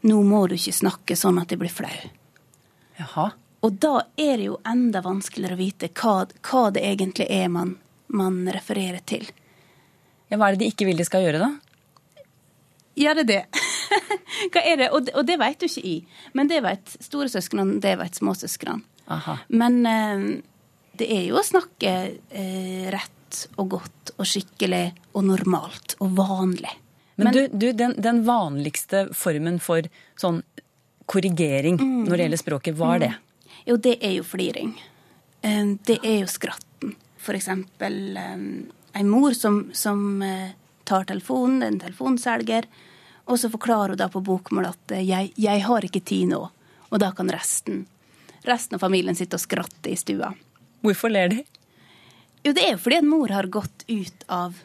nå 0.06 0.20
må 0.22 0.44
du 0.46 0.54
ikke 0.54 0.76
snakke 0.76 1.16
sånn 1.18 1.40
at 1.42 1.50
jeg 1.50 1.60
blir 1.60 1.72
flau. 1.72 2.10
Jaha. 3.00 3.30
Og 3.66 3.78
da 3.82 3.94
er 4.20 4.36
det 4.38 4.46
jo 4.50 4.58
enda 4.68 5.02
vanskeligere 5.02 5.56
å 5.56 5.60
vite 5.60 5.88
hva, 5.90 6.26
hva 6.46 6.68
det 6.70 6.84
egentlig 6.86 7.26
er 7.32 7.48
man, 7.50 7.74
man 8.14 8.44
refererer 8.52 9.02
til. 9.08 9.26
Ja, 10.28 10.38
hva 10.38 10.50
er 10.50 10.56
det 10.56 10.64
de 10.64 10.70
ikke 10.70 10.86
vil 10.86 11.00
de 11.00 11.06
skal 11.08 11.24
gjøre, 11.26 11.40
da? 11.42 12.24
Ja, 12.96 13.12
det 13.16 13.26
er 13.26 13.32
det. 13.32 13.64
hva 14.52 14.62
er 14.64 14.76
det? 14.80 14.88
Og, 14.92 15.04
det- 15.06 15.14
og 15.18 15.26
det 15.28 15.38
vet 15.40 15.58
du 15.62 15.66
ikke 15.68 15.84
i. 15.86 15.96
Men 16.34 16.48
det 16.50 16.62
vet 16.64 16.96
storesøsknene, 17.04 17.78
det 17.84 17.96
vet 18.00 18.18
småsøsknene. 18.18 18.82
Men 19.48 19.78
eh, 19.86 20.24
det 20.98 21.06
er 21.12 21.22
jo 21.28 21.36
å 21.38 21.44
snakke 21.46 21.92
eh, 22.30 22.88
rett 22.94 23.12
og 23.60 23.68
godt 23.76 24.12
og 24.16 24.26
skikkelig 24.26 24.84
og 25.14 25.24
normalt 25.28 25.96
og 26.00 26.14
vanlig. 26.18 26.72
Men, 27.16 27.32
du, 27.32 27.46
du 27.48 27.70
den, 27.72 27.94
den 28.02 28.22
vanligste 28.26 29.06
formen 29.16 29.56
for 29.62 29.86
sånn 30.20 30.42
korrigering 31.08 31.78
når 31.80 32.10
det 32.16 32.24
gjelder 32.26 32.40
språket, 32.42 32.76
hva 32.76 32.94
er 32.96 33.02
det? 33.06 33.12
Jo, 33.66 33.76
det 33.82 33.96
er 34.04 34.16
jo 34.18 34.24
fliring. 34.26 34.72
Eh, 35.42 35.74
Det 35.86 35.98
er 36.02 36.20
jo 36.24 36.28
skratten. 36.30 36.94
For 37.22 37.34
eksempel 37.38 38.16
ei 38.16 38.60
en 38.96 39.08
mor 39.12 39.34
som, 39.36 39.66
som 39.76 40.22
eh, 40.24 40.52
tar 40.88 41.04
telefonen, 41.08 41.62
en 41.66 41.80
telefonselger, 41.82 42.64
og 43.26 43.38
så 43.40 43.50
forklarer 43.50 43.94
hun 43.94 44.00
da 44.00 44.08
på 44.12 44.22
bokmål 44.24 44.70
at 44.70 44.96
eh, 44.96 45.04
jeg, 45.06 45.32
'jeg 45.36 45.66
har 45.66 45.84
ikke 45.84 46.04
tid 46.04 46.30
nå', 46.30 46.48
og 46.90 46.98
da 47.02 47.12
kan 47.12 47.30
resten 47.30 47.86
resten 48.46 48.74
av 48.74 48.78
familien 48.78 49.16
sitte 49.16 49.36
og 49.36 49.42
skratte 49.42 49.90
i 49.90 49.96
stua. 49.98 50.32
Hvorfor 50.86 51.10
ler 51.10 51.28
de? 51.32 51.42
Jo, 52.46 52.52
det 52.54 52.62
er 52.62 52.74
jo 52.76 52.80
fordi 52.82 53.00
en 53.00 53.10
mor 53.10 53.32
har 53.34 53.50
gått 53.50 53.86
ut 53.88 54.26
av 54.28 54.62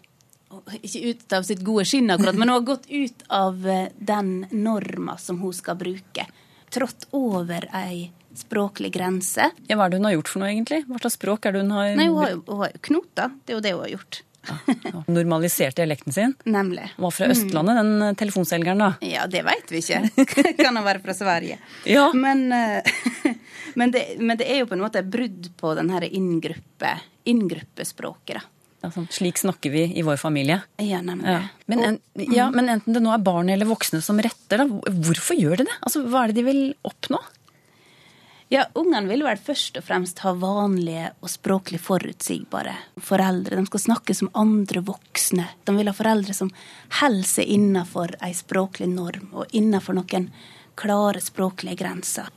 Ikke 0.75 0.99
ut 1.13 1.33
av 1.33 1.45
sitt 1.47 1.61
gode 1.63 1.85
skinn, 1.87 2.09
akkurat, 2.11 2.35
men 2.35 2.49
hun 2.49 2.57
har 2.57 2.65
gått 2.67 2.89
ut 2.89 3.21
av 3.31 3.67
eh, 3.67 3.87
den 3.95 4.45
norma 4.51 5.13
som 5.17 5.37
hun 5.39 5.53
skal 5.55 5.77
bruke. 5.79 6.25
Trådt 6.69 7.05
over 7.15 7.69
ei 7.71 8.09
språklig 8.35 8.91
grense. 8.91 9.47
Ja, 9.69 9.77
hva 9.79 9.87
er 9.87 9.93
det 9.93 10.01
hun 10.01 10.09
har 10.09 10.17
gjort 10.17 10.31
for 10.33 10.43
noe, 10.43 10.49
egentlig? 10.51 10.81
Hva 10.89 10.99
slags 10.99 11.15
språk 11.15 11.47
er 11.47 11.55
det 11.55 11.63
hun 11.63 11.71
har, 11.71 11.93
Nei, 11.95 12.09
hun 12.11 12.19
har 12.19 12.33
jo, 12.33 12.41
hun 12.49 12.59
har 12.65 12.73
jo 12.73 12.83
knota. 12.89 13.29
Det 13.31 13.55
er 13.55 13.57
jo 13.57 13.63
det 13.63 13.73
hun 13.77 13.83
har 13.85 13.93
gjort. 13.93 14.19
Ja, 14.47 15.03
normalisert 15.07 15.75
dialekten 15.77 16.13
sin? 16.13 16.33
Nemlig. 16.43 16.87
Var 16.97 17.13
fra 17.13 17.27
Østlandet, 17.29 17.77
den 17.77 18.05
eh, 18.07 18.13
telefonselgeren, 18.17 18.81
da. 18.81 18.91
Ja, 19.05 19.27
det 19.29 19.43
veit 19.45 19.69
vi 19.71 19.81
ikke. 19.83 20.25
kan 20.63 20.75
han 20.79 20.85
være 20.85 21.03
fra 21.03 21.15
Sverige. 21.17 21.59
Ja. 21.89 22.07
Men, 22.17 22.47
eh, 22.55 22.81
men, 23.79 23.93
det, 23.93 24.05
men 24.19 24.39
det 24.39 24.49
er 24.49 24.63
jo 24.63 24.71
på 24.71 24.77
en 24.77 24.85
måte 24.85 25.03
brudd 25.05 25.51
på 25.61 25.75
den 25.77 25.93
her 25.93 26.07
inngruppe, 26.09 26.95
inngruppespråket, 27.29 28.41
da. 28.41 28.47
Sånn, 28.89 29.05
slik 29.13 29.37
snakker 29.37 29.69
vi 29.69 29.83
i 29.93 30.01
vår 30.01 30.17
familie. 30.17 30.55
Ja, 30.81 31.03
nemlig. 31.05 31.29
Ja. 31.29 31.41
Men, 31.69 31.83
en, 31.85 31.97
ja, 32.33 32.47
men 32.49 32.71
enten 32.73 32.95
det 32.95 33.03
nå 33.05 33.11
er 33.13 33.21
barn 33.21 33.51
eller 33.53 33.69
voksne 33.69 33.99
som 34.01 34.17
retter, 34.17 34.63
da, 34.63 34.95
hvorfor 35.05 35.37
gjør 35.37 35.61
de 35.61 35.67
det? 35.67 35.75
Altså, 35.85 36.01
Hva 36.09 36.23
er 36.23 36.31
det 36.31 36.39
de 36.39 36.47
vil 36.47 36.63
oppnå? 36.89 37.19
Ja, 38.51 38.65
Ungene 38.75 39.07
vil 39.07 39.21
vel 39.23 39.39
først 39.39 39.77
og 39.79 39.85
fremst 39.87 40.17
ha 40.25 40.33
vanlige 40.35 41.13
og 41.23 41.31
språklig 41.31 41.77
forutsigbare 41.79 42.73
foreldre. 42.99 43.55
De 43.55 43.69
skal 43.69 43.83
snakke 43.85 44.15
som 44.17 44.27
andre 44.35 44.81
voksne. 44.83 45.45
De 45.63 45.75
vil 45.77 45.87
ha 45.87 45.93
foreldre 45.95 46.35
som 46.35 46.49
holder 46.97 47.29
seg 47.29 47.53
innenfor 47.53 48.11
ei 48.19 48.33
språklig 48.35 48.89
norm 48.91 49.29
og 49.31 49.55
innenfor 49.55 49.95
noen 49.95 50.27
klare 50.75 51.21
språklige 51.23 51.79
grenser. 51.79 52.27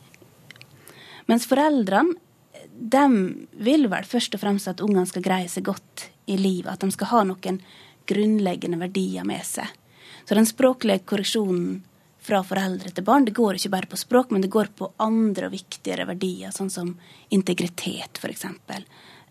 Mens 1.26 1.48
foreldrene 1.50 2.14
de 2.94 3.02
vil 3.66 3.90
vel 3.90 4.06
først 4.06 4.38
og 4.38 4.44
fremst 4.44 4.70
at 4.70 4.84
ungene 4.86 5.10
skal 5.10 5.26
greie 5.26 5.50
seg 5.50 5.66
godt 5.66 6.12
i 6.30 6.38
livet. 6.38 6.76
At 6.76 6.86
de 6.86 6.94
skal 6.94 7.10
ha 7.10 7.24
noen 7.26 7.58
grunnleggende 8.06 8.78
verdier 8.78 9.26
med 9.26 9.42
seg. 9.50 9.66
Så 10.22 10.38
den 10.38 10.46
språklige 10.46 11.02
korreksjonen 11.10 11.82
fra 12.24 12.40
foreldre 12.46 12.90
til 12.94 13.04
barn, 13.04 13.26
det 13.28 13.34
går 13.36 13.58
ikke 13.58 13.72
bare 13.74 13.90
på 13.90 13.98
språk, 14.00 14.30
men 14.32 14.44
det 14.44 14.52
går 14.52 14.70
på 14.78 14.88
andre 15.02 15.50
og 15.50 15.54
viktigere 15.54 16.06
verdier, 16.08 16.54
sånn 16.56 16.72
som 16.72 16.94
integritet, 17.34 18.20
f.eks. 18.20 18.46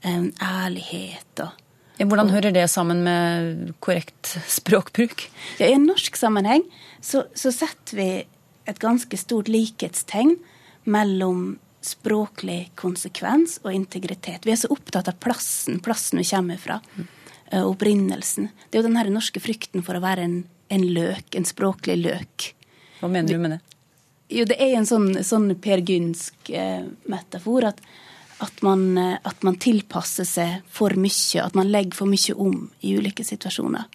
ærlighet 0.05 1.45
og 1.45 1.59
Hvordan 2.03 2.31
hører 2.33 2.51
det 2.51 2.65
sammen 2.73 3.03
med 3.05 3.73
korrekt 3.79 4.31
språkbruk? 4.49 5.27
Ja, 5.61 5.67
I 5.69 5.75
en 5.77 5.85
norsk 5.85 6.17
sammenheng 6.17 6.65
så, 6.99 7.21
så 7.37 7.51
setter 7.53 7.99
vi 7.99 8.07
et 8.65 8.79
ganske 8.81 9.17
stort 9.21 9.47
likhetstegn 9.51 10.33
mellom 10.89 11.59
språklig 11.85 12.71
konsekvens 12.79 13.59
og 13.63 13.75
integritet. 13.75 14.47
Vi 14.47 14.55
er 14.55 14.59
så 14.59 14.71
opptatt 14.73 15.11
av 15.11 15.19
plassen, 15.21 15.79
plassen 15.83 16.19
vi 16.21 16.25
kommer 16.27 16.59
fra. 16.59 16.79
eh, 17.51 17.61
Opprinnelsen. 17.61 18.49
Det 18.69 18.79
er 18.79 18.81
jo 18.83 18.89
den 18.89 18.99
her 18.99 19.11
norske 19.13 19.43
frykten 19.43 19.85
for 19.85 19.99
å 19.99 20.03
være 20.03 20.25
en, 20.25 20.37
en 20.73 20.85
løk, 20.97 21.35
en 21.37 21.47
språklig 21.47 21.99
løk. 22.01 22.49
Hva 23.03 23.09
mener 23.11 23.33
du 23.35 23.41
med 23.43 23.51
det? 23.51 23.59
Jo, 24.31 24.45
det 24.47 24.55
er 24.63 24.77
en 24.77 24.87
sånn, 24.87 25.09
sånn 25.27 25.49
Per 25.59 25.81
Gynsk 25.83 26.49
eh, 26.55 26.85
metafor 27.11 27.67
at, 27.67 27.81
at, 28.39 28.61
man, 28.63 28.85
eh, 28.97 29.17
at 29.19 29.43
man 29.43 29.57
tilpasser 29.59 30.27
seg 30.27 30.61
for 30.71 30.95
mye, 30.95 31.43
at 31.43 31.57
man 31.59 31.67
legger 31.67 31.99
for 31.99 32.07
mye 32.07 32.35
om 32.39 32.69
i 32.79 32.93
ulike 32.95 33.25
situasjoner. 33.27 33.91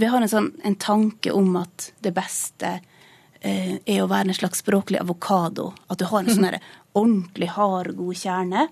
Vi 0.00 0.08
har 0.08 0.24
en, 0.24 0.32
sånn, 0.32 0.48
en 0.64 0.78
tanke 0.80 1.34
om 1.36 1.52
at 1.60 1.90
det 2.00 2.14
beste 2.16 2.78
eh, 3.40 3.76
er 3.84 4.00
å 4.00 4.08
være 4.08 4.32
en 4.32 4.40
slags 4.40 4.64
språklig 4.64 5.02
avokado. 5.02 5.74
At 5.92 6.00
du 6.00 6.08
har 6.08 6.24
en 6.24 6.32
sånn 6.32 6.48
ordentlig 7.02 7.52
hard, 7.58 7.92
god 8.00 8.22
kjerne 8.24 8.66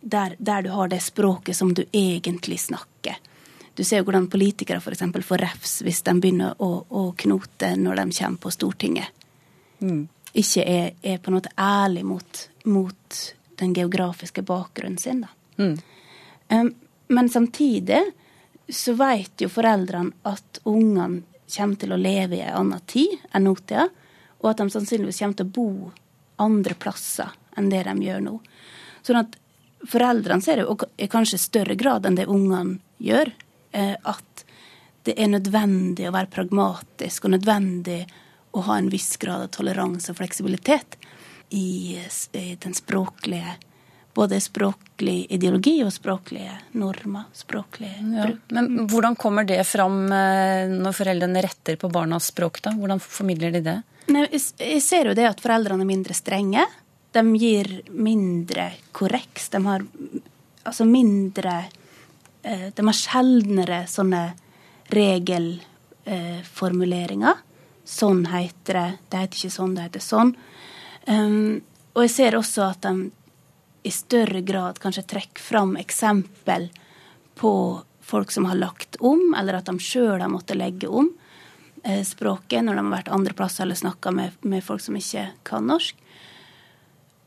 der, 0.00 0.34
der 0.38 0.66
du 0.66 0.72
har 0.74 0.90
det 0.90 1.00
språket 1.06 1.56
som 1.56 1.70
du 1.78 1.84
egentlig 1.92 2.58
snakker. 2.66 3.22
Du 3.78 3.84
ser 3.86 4.02
jo 4.02 4.08
hvordan 4.08 4.26
politikere 4.30 4.82
f.eks. 4.82 5.06
får 5.22 5.42
refs 5.44 5.78
hvis 5.86 6.02
de 6.02 6.16
begynner 6.18 6.58
å, 6.58 6.70
å 6.90 7.02
knote 7.14 7.76
når 7.78 8.02
de 8.02 8.06
kommer 8.18 8.42
på 8.42 8.50
Stortinget 8.50 9.14
ikke 10.32 10.64
er, 10.64 10.92
er 11.02 11.18
på 11.18 11.30
en 11.30 11.38
måte 11.38 11.52
ærlig 11.58 12.04
mot, 12.06 12.42
mot 12.64 13.20
den 13.58 13.74
geografiske 13.74 14.42
bakgrunnen 14.46 14.98
sin. 14.98 15.24
Da. 15.24 15.32
Um, 16.48 16.74
men 17.08 17.30
samtidig 17.32 18.02
så 18.68 18.94
vet 18.98 19.40
jo 19.40 19.48
foreldrene 19.50 20.12
at 20.28 20.60
ungene 20.68 21.24
kommer 21.48 21.80
til 21.80 21.94
å 21.94 22.00
leve 22.00 22.36
i 22.36 22.44
en 22.44 22.58
annen 22.60 22.84
tid 22.86 23.16
enn 23.32 23.48
nåtida, 23.48 23.88
og 24.38 24.50
at 24.50 24.60
de 24.60 24.68
sannsynligvis 24.70 25.22
kommer 25.22 25.38
til 25.38 25.48
å 25.48 25.54
bo 25.56 25.68
andre 26.44 26.76
plasser 26.78 27.32
enn 27.58 27.70
det 27.72 27.82
de 27.88 27.94
gjør 28.04 28.20
nå. 28.26 28.34
Sånn 29.02 29.22
at 29.22 29.38
foreldrene 29.88 30.44
ser 30.44 30.62
jo 30.62 30.76
i 31.00 31.08
kanskje 31.10 31.40
større 31.40 31.78
grad 31.78 32.06
enn 32.06 32.18
det 32.18 32.28
ungene 32.28 32.78
gjør, 33.02 33.32
at 33.72 34.44
det 35.06 35.14
er 35.16 35.30
nødvendig 35.32 36.08
å 36.08 36.14
være 36.14 36.30
pragmatisk 36.32 37.24
og 37.24 37.36
nødvendig 37.36 38.02
å 38.56 38.64
ha 38.66 38.78
en 38.80 38.90
viss 38.92 39.16
grad 39.20 39.46
av 39.46 39.52
toleranse 39.54 40.12
og 40.12 40.18
fleksibilitet 40.20 40.98
i, 41.54 41.96
den 42.32 42.74
språklige 42.76 43.56
både 44.18 44.40
språklig 44.42 45.26
ideologi 45.30 45.76
og 45.84 45.92
språklige 45.94 46.56
normer. 46.72 47.28
språklige 47.32 48.16
Ja. 48.16 48.26
bruk. 48.26 48.40
Men 48.48 48.88
hvordan 48.88 49.16
kommer 49.16 49.44
det 49.44 49.64
fram 49.66 50.12
eh, 50.12 50.66
når 50.68 50.92
foreldrene 50.92 51.42
retter 51.42 51.76
på 51.76 51.90
barnas 51.92 52.26
språk, 52.32 52.58
da? 52.62 52.72
Hvordan 52.74 53.00
formidler 53.00 53.52
de 53.52 53.60
det? 53.60 53.76
Nei, 54.08 54.26
jeg 54.32 54.82
ser 54.82 55.06
jo 55.06 55.14
det 55.14 55.28
at 55.28 55.40
foreldrene 55.40 55.86
er 55.86 55.92
mindre 55.92 56.14
strenge. 56.18 56.66
De 57.12 57.22
gir 57.38 57.82
mindre 57.90 58.72
korreks. 58.92 59.48
De 59.54 59.62
har 59.64 59.86
altså 60.64 60.84
mindre 60.88 61.54
eh, 61.60 61.77
De 62.42 62.86
har 62.86 62.96
sjeldnere 62.96 63.86
sånne 63.90 64.32
regelformuleringer. 64.94 67.34
Sånn 67.88 68.26
heter 68.28 68.74
det. 68.74 68.92
Det 69.08 69.16
heter 69.22 69.36
ikke 69.38 69.56
sånn, 69.56 69.74
det 69.76 69.84
heter 69.88 70.02
sånn. 70.04 70.30
Um, 71.08 71.54
og 71.96 72.00
jeg 72.04 72.12
ser 72.14 72.32
også 72.36 72.62
at 72.68 72.80
de 72.84 72.92
i 73.88 73.90
større 73.90 74.42
grad 74.44 74.78
kanskje 74.82 75.06
trekker 75.08 75.42
fram 75.42 75.76
eksempel 75.80 76.68
på 77.38 77.52
folk 78.04 78.30
som 78.30 78.44
har 78.44 78.58
lagt 78.58 78.98
om, 79.00 79.34
eller 79.38 79.58
at 79.58 79.70
de 79.70 79.78
sjøl 79.80 80.20
har 80.20 80.32
måttet 80.32 80.58
legge 80.58 80.88
om 80.88 81.08
eh, 81.84 82.02
språket 82.04 82.64
når 82.64 82.76
de 82.76 82.84
har 82.84 82.92
vært 82.92 83.12
andre 83.14 83.36
plasser 83.36 83.64
eller 83.64 83.78
snakka 83.78 84.12
med, 84.12 84.36
med 84.40 84.64
folk 84.64 84.82
som 84.84 84.96
ikke 84.98 85.28
kan 85.48 85.68
norsk. 85.68 85.96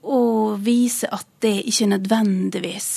Og 0.02 0.58
vise 0.66 1.10
at 1.14 1.28
det 1.46 1.60
ikke 1.70 1.92
nødvendigvis 1.94 2.90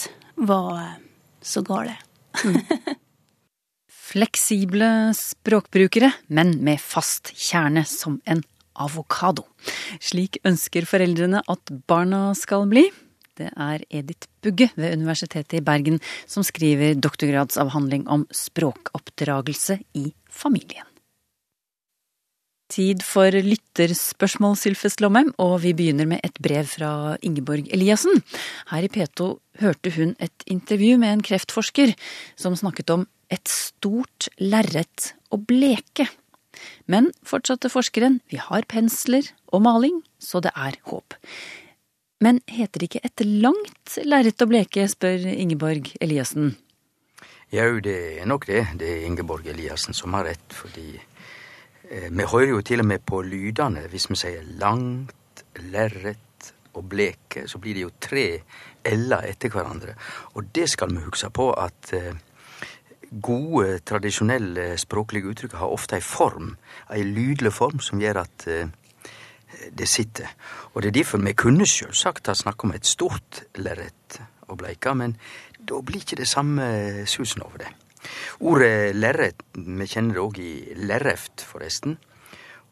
var 0.49 0.97
eh, 1.45 1.63
går 1.63 1.91
det. 1.91 1.99
Fleksible 4.15 4.89
språkbrukere, 5.17 6.13
men 6.29 6.59
med 6.65 6.83
fast 6.83 7.33
kjerne 7.35 7.85
som 7.89 8.21
en 8.25 8.43
avokado. 8.75 9.47
Slik 10.03 10.41
ønsker 10.47 10.87
foreldrene 10.89 11.43
at 11.51 11.73
barna 11.89 12.27
skal 12.39 12.69
bli. 12.71 12.89
Det 13.35 13.51
er 13.51 13.83
Edith 13.91 14.29
Bugge 14.45 14.69
ved 14.79 14.95
Universitetet 14.95 15.59
i 15.59 15.65
Bergen 15.65 15.99
som 16.31 16.47
skriver 16.47 16.95
doktorgradsavhandling 16.95 18.07
om 18.07 18.27
språkoppdragelse 18.31 19.81
i 19.99 20.11
familien. 20.31 20.87
Tid 22.73 23.03
for 23.05 23.29
lytterspørsmål, 23.29 24.55
Sylfest 24.57 25.03
Lomheim, 25.05 25.35
og 25.37 25.59
vi 25.67 25.75
begynner 25.77 26.09
med 26.09 26.25
et 26.25 26.39
brev 26.43 26.65
fra 26.65 27.17
Ingeborg 27.21 27.69
Eliassen. 27.75 28.23
Her 28.71 28.87
i 28.87 28.89
P2 28.89 29.35
hørte 29.61 29.93
hun 29.99 30.15
et 30.19 30.47
intervju 30.49 30.97
med 30.99 31.13
en 31.13 31.25
kreftforsker 31.25 31.93
som 32.41 32.57
snakket 32.57 32.91
om 32.95 33.05
et 33.29 33.53
stort 33.53 34.31
lerret 34.41 35.13
å 35.29 35.37
bleke. 35.37 36.09
Men 36.89 37.11
fortsatte 37.27 37.69
forskeren, 37.69 38.23
vi 38.33 38.41
har 38.41 38.65
pensler 38.71 39.29
og 39.53 39.67
maling, 39.69 40.01
så 40.17 40.41
det 40.41 40.55
er 40.57 40.81
håp. 40.89 41.19
Men 42.25 42.41
heter 42.49 42.81
det 42.81 42.89
ikke 42.89 43.05
et 43.05 43.25
langt 43.45 43.99
lerret 44.09 44.41
å 44.41 44.49
bleke, 44.49 44.89
spør 44.89 45.27
Ingeborg 45.35 45.93
Eliassen. 46.01 46.55
Jau, 47.53 47.77
det 47.85 47.99
er 48.23 48.27
nok 48.27 48.49
det. 48.49 48.65
Det 48.81 48.89
er 48.89 49.05
Ingeborg 49.05 49.47
Eliassen 49.53 49.95
som 49.95 50.17
har 50.17 50.25
rett, 50.31 50.55
fordi 50.57 50.97
vi 51.95 52.27
hører 52.27 52.51
jo 52.57 52.63
til 52.67 52.83
og 52.83 52.89
med 52.91 53.05
på 53.07 53.21
lydene. 53.23 53.87
Hvis 53.93 54.09
vi 54.11 54.19
sier 54.19 54.47
langt, 54.59 55.45
lerret 55.71 56.53
og 56.75 56.89
bleke, 56.91 57.47
så 57.49 57.61
blir 57.63 57.77
det 57.77 57.85
jo 57.85 57.93
tre 58.03 58.27
l-er 58.91 59.29
etter 59.31 59.53
hverandre. 59.53 59.95
Og 60.35 60.51
det 60.55 60.69
skal 60.73 60.93
vi 60.93 61.05
huske 61.05 61.31
på 61.35 61.51
at 61.55 61.93
eh, 61.97 62.17
gode, 63.23 63.79
tradisjonelle 63.87 64.75
språklige 64.81 65.31
uttrykk 65.31 65.59
har 65.61 65.75
ofte 65.75 65.99
ei 65.99 66.05
form, 66.05 66.55
ei 66.91 67.05
lydlig 67.07 67.55
form, 67.55 67.81
som 67.81 68.03
gjør 68.03 68.25
at 68.25 68.49
eh, 68.51 68.75
det 69.71 69.89
sitter. 69.89 70.35
Og 70.75 70.83
det 70.83 70.91
er 70.91 70.99
derfor 70.99 71.23
vi 71.23 71.37
kunne 71.39 71.67
selvsagt 71.67 72.27
ha 72.27 72.35
snakka 72.35 72.67
om 72.67 72.75
et 72.75 72.91
stort 72.91 73.45
lerret 73.55 74.21
og 74.49 74.59
bleika, 74.61 74.97
men 74.99 75.17
da 75.59 75.79
blir 75.81 76.03
ikke 76.03 76.21
det 76.21 76.29
samme 76.29 77.07
susen 77.09 77.47
over 77.47 77.63
det. 77.63 77.71
Ordet 78.41 78.95
lerret, 78.97 79.45
vi 79.55 79.87
kjenner 79.87 80.17
det 80.17 80.25
òg 80.25 80.41
i 80.43 80.53
lerreft, 80.85 81.45
forresten. 81.49 81.99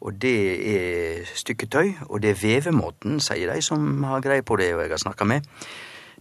Og 0.03 0.18
det 0.18 0.37
er 0.73 1.29
stykketøy, 1.38 2.09
og 2.09 2.23
det 2.25 2.33
er 2.33 2.40
vevemåten, 2.40 3.21
sier 3.23 3.53
de 3.53 3.62
som 3.62 4.03
har 4.09 4.25
greie 4.25 4.42
på 4.42 4.59
det, 4.59 4.73
og 4.75 4.83
jeg 4.83 4.90
har 4.90 5.03
snakka 5.05 5.29
med. 5.31 5.47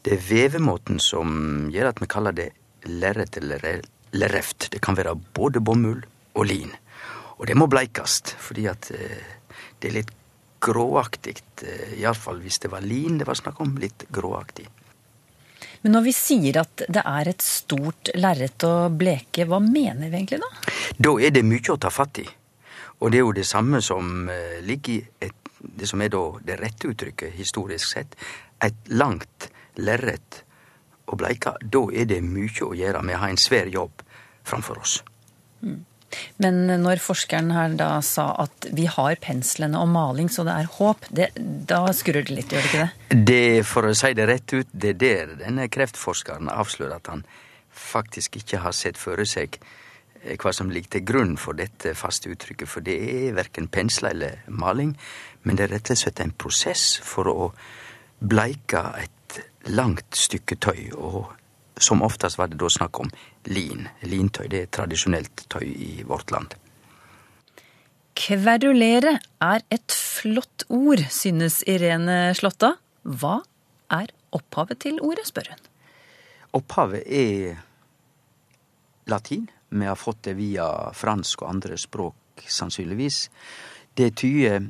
Det 0.05 0.13
er 0.17 0.27
vevemåten 0.27 1.01
som 1.01 1.67
gjør 1.73 1.89
at 1.89 2.01
vi 2.01 2.09
kaller 2.09 2.37
det 2.37 2.51
lerret 2.85 3.37
eller 3.41 3.81
lerreft. 4.13 4.69
Det 4.73 4.81
kan 4.81 4.97
være 4.97 5.15
både 5.33 5.61
bomull 5.61 6.01
og 6.37 6.45
lin. 6.45 6.71
Og 7.39 7.47
det 7.49 7.57
må 7.57 7.67
bleikast, 7.69 8.35
fordi 8.37 8.67
at 8.69 8.91
eh, 8.93 9.37
det 9.81 9.89
er 9.89 9.97
litt 9.97 10.11
gråaktig. 10.61 11.35
eh, 11.65 11.97
Iallfall 12.01 12.41
hvis 12.43 12.61
det 12.61 12.71
var 12.71 12.85
lin 12.85 13.17
det 13.17 13.27
var 13.27 13.37
snakk 13.39 13.61
om. 13.61 13.75
Litt 13.81 14.05
gråaktig. 14.13 14.67
Men 15.81 15.95
når 15.97 16.05
vi 16.05 16.13
sier 16.13 16.59
at 16.61 16.83
det 16.93 17.01
er 17.01 17.31
et 17.31 17.41
stort 17.45 18.11
lerret 18.17 18.65
å 18.67 18.89
bleke, 18.93 19.47
hva 19.49 19.57
mener 19.63 20.11
vi 20.11 20.19
egentlig 20.19 20.41
da? 20.43 20.49
Da 20.97 21.15
er 21.17 21.33
det 21.33 21.43
mye 21.47 21.73
å 21.73 21.79
ta 21.81 21.89
fatt 21.93 22.21
i. 22.21 22.27
Og 23.01 23.09
det 23.09 23.17
er 23.17 23.25
jo 23.25 23.33
det 23.33 23.47
samme 23.49 23.81
som 23.81 24.29
eh, 24.29 24.59
ligger 24.61 24.93
i 24.93 25.25
et, 25.25 25.51
det 25.61 25.89
som 25.89 26.01
er 26.01 26.11
da 26.13 26.21
det 26.45 26.59
rette 26.61 26.91
uttrykket 26.91 27.33
historisk 27.33 27.95
sett. 27.95 28.13
Et 28.61 28.93
langt 28.93 29.49
lerret 29.81 30.43
å 31.09 31.17
bleike. 31.17 31.55
Da 31.61 31.85
er 31.93 32.09
det 32.09 32.21
mye 32.25 32.67
å 32.67 32.75
gjøre. 32.77 33.01
Vi 33.07 33.17
har 33.23 33.33
en 33.33 33.41
svær 33.41 33.71
jobb 33.73 34.05
framfor 34.45 34.83
oss. 34.83 34.99
Men 36.43 36.65
når 36.83 37.01
forskeren 37.03 37.51
her 37.55 37.75
da 37.79 37.91
sa 38.05 38.29
at 38.43 38.69
vi 38.75 38.87
har 38.89 39.19
penslene 39.23 39.79
og 39.79 39.91
maling, 39.91 40.31
så 40.31 40.45
det 40.47 40.55
er 40.55 40.71
håp, 40.77 41.07
det, 41.09 41.29
da 41.37 41.83
skurrer 41.95 42.27
det 42.27 42.37
litt, 42.37 42.51
gjør 42.53 42.65
det 42.65 42.71
ikke 42.71 42.83
det? 42.85 43.21
Det, 43.31 43.43
For 43.67 43.89
å 43.89 43.95
si 43.97 44.13
det 44.17 44.27
rett 44.29 44.55
ut, 44.55 44.71
det 44.71 44.95
er 44.95 44.99
der 45.01 45.35
denne 45.43 45.69
kreftforskeren 45.71 46.51
avslører 46.51 46.97
at 46.97 47.11
han 47.11 47.23
faktisk 47.71 48.37
ikke 48.41 48.61
har 48.65 48.75
sett 48.75 48.99
for 48.99 49.19
seg 49.27 49.57
eh, 50.23 50.37
hva 50.39 50.53
som 50.55 50.71
ligger 50.71 50.97
til 50.97 51.05
grunn 51.07 51.35
for 51.39 51.57
dette 51.57 51.95
faste 51.97 52.31
uttrykket. 52.31 52.69
For 52.69 52.85
det 52.85 52.97
er 52.99 53.37
verken 53.37 53.69
pensler 53.71 54.15
eller 54.15 54.41
maling, 54.47 54.95
men 55.43 55.57
det 55.57 55.67
er 55.67 55.77
rett 55.77 55.93
og 55.93 56.01
slett 56.03 56.23
en 56.23 56.35
prosess 56.35 56.95
for 57.03 57.31
å 57.31 57.51
bleike 58.21 58.83
et 59.01 59.41
langt 59.71 60.17
stykke 60.17 60.57
tøy. 60.61 60.91
Og 60.97 61.31
som 61.77 62.01
oftest 62.05 62.37
var 62.37 62.51
det 62.51 62.59
da 62.61 62.69
snakk 62.69 62.99
om 62.99 63.11
lin. 63.49 63.87
Lintøy 64.01 64.47
det 64.51 64.65
er 64.65 64.73
tradisjonelt 64.73 65.45
tøy 65.51 65.65
i 65.65 65.93
vårt 66.07 66.31
land. 66.33 66.55
Kverulere 68.17 69.15
er 69.41 69.63
et 69.71 69.95
flott 69.95 70.65
ord, 70.69 71.01
synes 71.09 71.61
Irene 71.69 72.35
Slåtta. 72.37 72.75
Hva 73.01 73.39
er 73.91 74.11
opphavet 74.35 74.81
til 74.83 74.99
ordet, 75.01 75.25
spør 75.29 75.53
hun. 75.53 75.63
Opphavet 76.59 77.07
er 77.07 77.61
latin. 79.09 79.47
Vi 79.71 79.87
har 79.87 79.95
fått 79.95 80.25
det 80.27 80.35
via 80.37 80.67
fransk 80.93 81.45
og 81.45 81.53
andre 81.55 81.79
språk, 81.79 82.43
sannsynligvis. 82.45 83.23
Det 83.95 84.11
tyder 84.19 84.67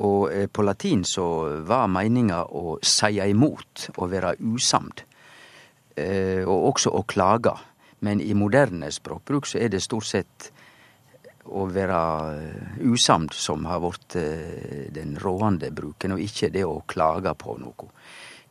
og 0.00 0.32
eh, 0.32 0.48
på 0.48 0.64
latin 0.64 1.04
så 1.04 1.26
var 1.66 1.90
meninga 1.92 2.42
å 2.56 2.78
seie 2.82 3.28
imot, 3.30 3.90
å 4.00 4.08
være 4.10 4.34
usamd. 4.52 5.04
Eh, 5.96 6.42
og 6.46 6.70
også 6.74 6.92
å 6.94 7.04
klage. 7.08 7.54
Men 8.06 8.20
i 8.20 8.32
moderne 8.34 8.88
språkbruk 8.92 9.48
så 9.48 9.60
er 9.60 9.72
det 9.72 9.82
stort 9.84 10.08
sett 10.08 10.50
å 11.50 11.66
være 11.68 12.00
eh, 12.36 12.80
usamd 12.88 13.34
som 13.36 13.66
har 13.68 13.82
blitt 13.82 14.16
den 14.94 15.16
rående 15.20 15.72
bruken, 15.74 16.16
og 16.16 16.24
ikke 16.24 16.52
det 16.54 16.64
å 16.64 16.82
klage 16.88 17.34
på 17.38 17.58
noe, 17.60 17.92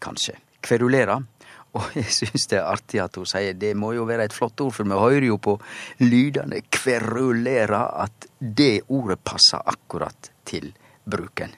kanskje. 0.03 0.37
Kverulere. 0.59 1.21
Og 1.77 1.85
jeg 1.93 2.09
syns 2.09 2.47
det 2.49 2.57
er 2.57 2.65
artig 2.65 3.01
at 3.03 3.17
hun 3.19 3.27
sier 3.29 3.53
det 3.53 3.75
må 3.77 3.91
jo 3.93 4.07
være 4.09 4.25
et 4.25 4.33
flott 4.33 4.57
ord, 4.63 4.73
for 4.73 4.89
vi 4.89 4.97
hører 4.97 5.27
jo 5.27 5.37
på 5.37 5.53
lydene 6.01 6.63
kverulere 6.65 7.83
at 8.05 8.25
det 8.39 8.87
ordet 8.89 9.19
passer 9.21 9.61
akkurat 9.69 10.31
til 10.49 10.71
bruken. 11.05 11.53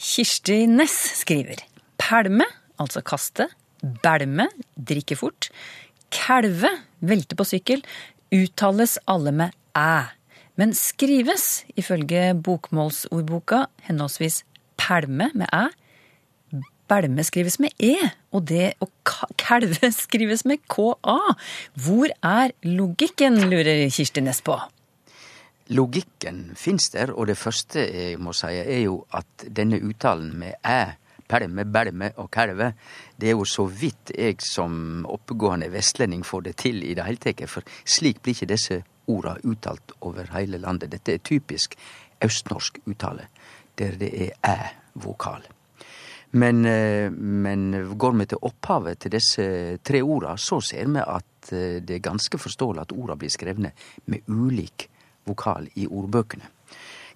Kirsti 0.00 0.64
Næss 0.68 0.98
skriver 1.22 1.64
pælme, 2.00 2.46
altså 2.80 3.02
kaste, 3.04 3.48
bælme, 4.02 4.48
drikke 4.76 5.16
fort, 5.16 5.50
kalve, 6.12 6.70
velte 7.00 7.36
på 7.36 7.46
sykkel, 7.48 7.84
uttales 8.34 8.98
alle 9.08 9.32
med 9.32 9.56
æ, 9.76 10.06
men 10.60 10.74
skrives, 10.76 11.64
ifølge 11.76 12.34
bokmålsordboka, 12.44 13.64
henholdsvis 13.88 14.44
pælme 14.76 15.30
med 15.34 15.46
æ, 15.52 15.68
bælme 16.90 17.24
skrives 17.24 17.60
med 17.62 17.70
e, 17.78 17.94
og 18.34 18.44
det 18.50 18.72
å 18.82 18.88
kalve 19.38 19.92
skrives 20.04 20.44
med 20.48 20.62
ka. 20.70 20.92
Hvor 21.78 22.10
er 22.26 22.54
logikken, 22.66 23.38
lurer 23.50 23.86
Kirsti 23.94 24.24
Næss 24.24 24.42
på. 24.46 24.58
Logikken 25.70 26.48
fins 26.58 26.90
der, 26.90 27.12
og 27.14 27.28
det 27.30 27.38
første 27.38 27.84
jeg 27.86 28.18
må 28.18 28.34
si, 28.34 28.50
er 28.58 28.82
jo 28.82 29.04
at 29.14 29.46
denne 29.46 29.78
uttalen 29.86 30.32
med 30.38 30.58
æ, 30.66 30.96
pælme, 31.30 31.64
bælme 31.64 32.10
og 32.18 32.30
kalve, 32.32 32.72
det 33.20 33.30
er 33.30 33.38
jo 33.38 33.46
så 33.46 33.66
vidt 33.66 34.12
jeg 34.18 34.42
som 34.42 35.06
oppegående 35.08 35.70
vestlending 35.72 36.24
får 36.26 36.48
det 36.48 36.56
til 36.64 36.82
i 36.82 36.94
det 36.98 37.06
hele 37.06 37.22
tatt. 37.22 37.46
For 37.50 37.66
slik 37.84 38.22
blir 38.22 38.34
ikke 38.34 38.50
disse 38.50 38.82
orda 39.10 39.36
uttalt 39.44 39.94
over 40.00 40.28
hele 40.34 40.58
landet. 40.58 40.90
Dette 40.92 41.14
er 41.14 41.24
typisk 41.24 41.78
østnorsk 42.24 42.82
uttale, 42.86 43.30
der 43.78 43.96
det 44.00 44.10
er 44.26 44.36
æ-vokal. 44.44 45.46
Men, 46.32 46.64
eh, 46.64 47.10
men, 47.10 47.72
går 47.98 48.12
vi 48.12 48.26
til 48.26 48.38
opphavet 48.42 49.00
til 49.02 49.10
disse 49.10 49.78
tre 49.82 50.02
orda, 50.02 50.36
så 50.36 50.60
ser 50.60 50.86
vi 50.86 51.02
at 51.02 51.52
eh, 51.52 51.80
det 51.82 51.96
er 51.96 52.06
ganske 52.06 52.38
forståelig 52.38 52.84
at 52.84 52.92
orda 52.94 53.16
blir 53.18 53.32
skrevne 53.32 53.72
med 54.06 54.28
ulik 54.28 54.86
vokal 55.26 55.66
i 55.74 55.88
ordbøkene. 55.90 56.46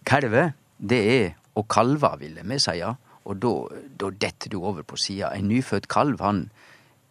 Kalve, 0.05 0.53
det 0.79 1.01
er 1.15 1.29
å 1.55 1.63
kalve, 1.63 2.11
ville 2.19 2.43
vi 2.43 2.59
seie, 2.59 2.91
og 3.25 3.41
da 3.41 4.11
detter 4.11 4.53
du 4.53 4.61
over 4.61 4.85
på 4.85 4.99
sida. 5.01 5.33
En 5.33 5.49
nyfødt 5.49 5.89
kalv, 5.89 6.21
han 6.21 6.45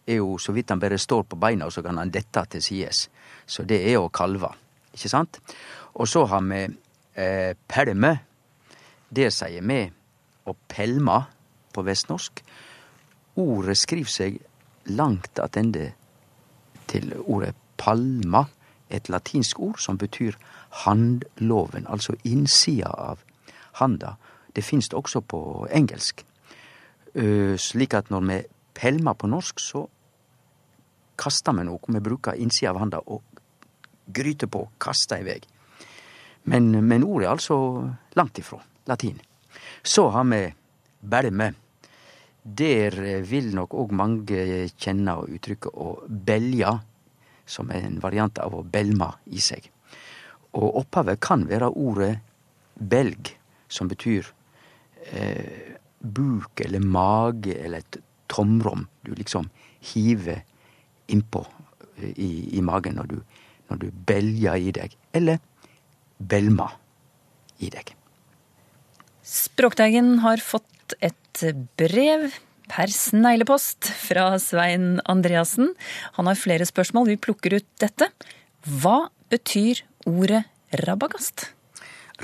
er 0.06 0.20
jo 0.20 0.36
så 0.38 0.52
vidt 0.54 0.70
han 0.70 0.82
bare 0.82 0.98
står 1.00 1.24
på 1.28 1.38
beina, 1.40 1.66
og 1.66 1.72
så 1.74 1.82
kan 1.82 1.98
han 1.98 2.12
dette 2.14 2.44
til 2.50 2.62
sides. 2.62 3.08
Så 3.46 3.64
det 3.66 3.80
er 3.90 3.98
å 3.98 4.12
kalve, 4.14 4.52
ikke 4.94 5.10
sant? 5.10 5.40
Og 5.94 6.08
så 6.10 6.24
har 6.30 6.44
vi 6.46 6.62
eh, 6.64 7.52
pelme. 7.68 8.12
Det 9.14 9.30
sier 9.34 9.64
vi 9.64 9.80
å 10.44 10.54
pelma 10.68 11.20
på 11.74 11.84
vestnorsk. 11.86 12.42
Ordet 13.42 13.76
skriver 13.78 14.10
seg 14.10 14.38
langt 14.94 15.40
attende 15.42 15.92
til 16.90 17.14
ordet 17.24 17.54
palma, 17.80 18.44
et 18.92 19.08
latinsk 19.10 19.58
ord 19.64 19.80
som 19.82 19.96
betyr 19.98 20.36
handloven, 20.84 21.88
altså 21.88 22.14
innsida 22.28 22.92
av 22.92 23.22
handa. 23.80 24.14
Det 24.54 24.64
finst 24.64 24.94
også 24.94 25.20
på 25.26 25.40
engelsk. 25.74 26.24
Uh, 27.14 27.54
slik 27.58 27.94
at 27.94 28.10
når 28.10 28.26
vi 28.28 28.38
pelmer 28.74 29.14
på 29.18 29.30
norsk, 29.30 29.60
så 29.60 29.84
kastar 31.18 31.54
vi 31.58 31.66
noe. 31.66 31.94
Vi 31.94 32.02
bruker 32.02 32.38
innsida 32.38 32.72
av 32.72 32.80
handa 32.82 33.00
og 33.06 33.22
gryter 34.06 34.50
på, 34.50 34.66
kastar 34.78 35.22
i 35.22 35.28
vei. 35.28 35.40
Men, 36.50 36.70
men 36.84 37.04
ordet 37.06 37.28
er 37.28 37.32
altså 37.32 37.58
langt 38.18 38.38
ifrå 38.38 38.60
latin. 38.90 39.20
Så 39.82 40.08
har 40.12 40.26
vi 40.28 40.42
belme. 41.00 41.52
Der 42.44 43.22
vil 43.24 43.54
nok 43.56 43.72
òg 43.72 43.94
mange 43.96 44.66
kjenne 44.76 45.16
uttrykket 45.24 45.72
å 45.80 45.94
belja, 46.08 46.74
som 47.46 47.70
er 47.72 47.86
en 47.86 48.02
variant 48.02 48.38
av 48.44 48.52
å 48.58 48.64
belma 48.64 49.14
i 49.32 49.40
seg. 49.40 49.70
Og 50.54 50.82
opphavet 50.82 51.22
kan 51.24 51.46
være 51.48 51.70
ordet 51.72 52.12
belg, 52.76 53.32
som 53.68 53.88
betyr 53.88 54.28
eh, 55.12 55.74
buk 56.00 56.60
eller 56.64 56.80
mage 56.80 57.56
eller 57.56 57.84
et 57.84 58.00
tomrom 58.28 58.86
du 59.04 59.14
liksom 59.14 59.48
hiver 59.92 60.42
innpå 61.12 61.44
eh, 61.98 62.12
i, 62.14 62.30
i 62.58 62.62
magen 62.64 62.98
når 62.98 63.10
du, 63.12 63.18
når 63.70 63.82
du 63.84 63.90
belger 64.08 64.56
i 64.60 64.72
deg. 64.76 64.96
Eller 65.12 65.42
belmer 66.18 66.76
i 67.62 67.70
deg. 67.72 67.94
Språkteigen 69.24 70.18
har 70.24 70.42
fått 70.44 70.96
et 71.00 71.44
brev 71.78 72.28
per 72.68 72.92
sneglepost 72.92 73.88
fra 73.88 74.34
Svein 74.40 74.98
Andreassen. 75.10 75.72
Han 76.18 76.28
har 76.28 76.38
flere 76.38 76.66
spørsmål. 76.68 77.08
Vi 77.12 77.20
plukker 77.20 77.58
ut 77.58 77.68
dette. 77.82 78.10
Hva 78.64 79.08
betyr 79.32 79.84
ordet 80.08 80.44
rabagast? 80.84 81.50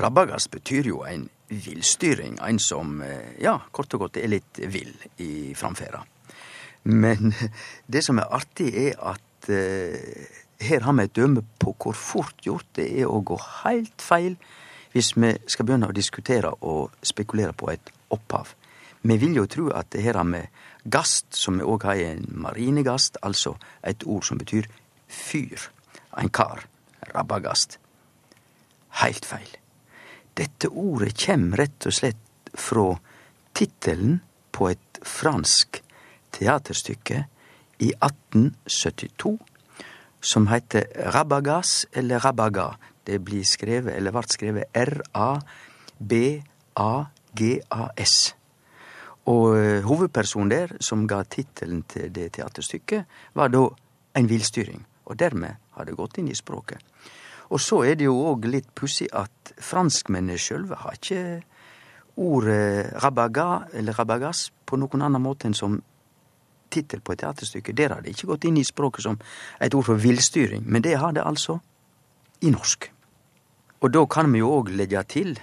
Rabagast 0.01 0.51
betyr 0.53 0.91
jo 0.93 1.03
en 1.09 1.29
villstyring. 1.51 2.39
En 2.47 2.59
som, 2.59 3.01
eh, 3.03 3.35
ja, 3.43 3.59
kort 3.73 3.95
og 3.95 4.07
godt 4.07 4.17
er 4.17 4.31
litt 4.31 4.61
vill 4.71 4.95
i 5.19 5.55
framferda. 5.55 6.05
Men 6.85 7.35
det 7.93 8.05
som 8.05 8.19
er 8.19 8.31
artig, 8.31 8.71
er 8.89 8.97
at 9.13 9.51
eh, 9.51 10.27
her 10.61 10.87
har 10.87 10.97
vi 10.97 11.07
et 11.09 11.17
dømme 11.17 11.45
på 11.59 11.75
hvor 11.81 11.97
fort 11.97 12.41
gjort 12.45 12.69
det 12.77 12.89
er 13.01 13.09
å 13.09 13.23
gå 13.25 13.39
helt 13.65 14.03
feil 14.05 14.37
hvis 14.93 15.15
vi 15.17 15.31
skal 15.47 15.67
begynne 15.67 15.89
å 15.91 15.95
diskutere 15.95 16.51
og 16.67 16.97
spekulere 17.07 17.55
på 17.55 17.71
et 17.73 17.93
opphav. 18.11 18.55
Vi 19.03 19.17
vil 19.17 19.39
jo 19.39 19.47
tro 19.49 19.69
at 19.73 19.93
det 19.95 20.03
her 20.05 20.19
har 20.19 20.27
vi 20.29 20.43
gast, 20.91 21.31
som 21.37 21.57
vi 21.59 21.65
òg 21.65 21.87
har 21.89 21.97
i 21.97 22.09
en 22.11 22.27
marinegast, 22.43 23.17
altså 23.23 23.55
et 23.87 24.05
ord 24.05 24.27
som 24.27 24.41
betyr 24.41 24.69
fyr. 25.09 25.71
En 26.19 26.29
kar. 26.29 26.67
Rabagast. 27.15 27.79
Heilt 29.01 29.25
feil. 29.25 29.60
Dette 30.37 30.69
ordet 30.69 31.15
kjem 31.19 31.55
rett 31.59 31.87
og 31.87 31.95
slett 31.95 32.51
fra 32.55 32.95
tittelen 33.57 34.21
på 34.55 34.69
et 34.71 35.01
fransk 35.07 35.83
teaterstykke 36.35 37.25
i 37.81 37.93
1872 37.97 39.39
som 40.21 40.47
heter 40.51 40.85
Rabagas 41.15 41.87
eller 41.93 42.19
Rabaga. 42.19 42.77
Det 43.05 43.19
blir 43.25 43.45
skrevet, 43.45 43.97
eller 43.97 44.11
vart 44.13 44.33
skrevet 44.33 44.65
R-A-B-A-G-A-S. 44.77 45.45
Og 49.31 49.57
uh, 49.57 49.81
hovedpersonen 49.87 50.51
der, 50.51 50.69
som 50.81 51.07
ga 51.09 51.23
tittelen 51.25 51.83
til 51.89 52.13
det 52.15 52.33
teaterstykket, 52.37 53.05
var 53.35 53.49
da 53.53 53.69
en 54.17 54.29
villstyring. 54.29 54.87
Og 55.05 55.19
dermed 55.19 55.55
har 55.77 55.85
det 55.85 55.97
gått 55.99 56.19
inn 56.21 56.29
i 56.31 56.35
språket. 56.39 56.79
Og 57.51 57.61
så 57.61 57.83
er 57.89 57.99
det 57.99 58.07
jo 58.07 58.15
òg 58.31 58.47
litt 58.51 58.69
pussig 58.79 59.09
at 59.17 59.55
franskmennene 59.59 60.39
sjølve 60.39 60.79
har 60.85 60.99
ikke 60.99 61.23
ordet 62.21 62.93
rabaga 63.03 63.67
eller 63.75 63.97
rabagas 63.97 64.51
på 64.67 64.79
noen 64.79 65.03
annen 65.07 65.23
måte 65.23 65.49
enn 65.49 65.57
som 65.57 65.79
tittel 66.71 67.03
på 67.03 67.15
et 67.15 67.23
teaterstykke. 67.25 67.75
Der 67.75 67.97
har 67.97 68.05
det 68.05 68.15
ikke 68.15 68.31
gått 68.31 68.47
inn 68.47 68.61
i 68.61 68.67
språket 68.67 69.07
som 69.07 69.19
et 69.59 69.75
ord 69.75 69.89
for 69.89 69.99
villstyring, 69.99 70.63
men 70.67 70.85
det 70.87 70.99
har 71.03 71.15
det 71.17 71.27
altså 71.27 71.59
i 72.47 72.53
norsk. 72.55 72.87
Og 73.81 73.91
da 73.91 74.05
kan 74.07 74.31
vi 74.31 74.43
jo 74.43 74.53
òg 74.61 74.71
legge 74.77 75.03
til, 75.11 75.35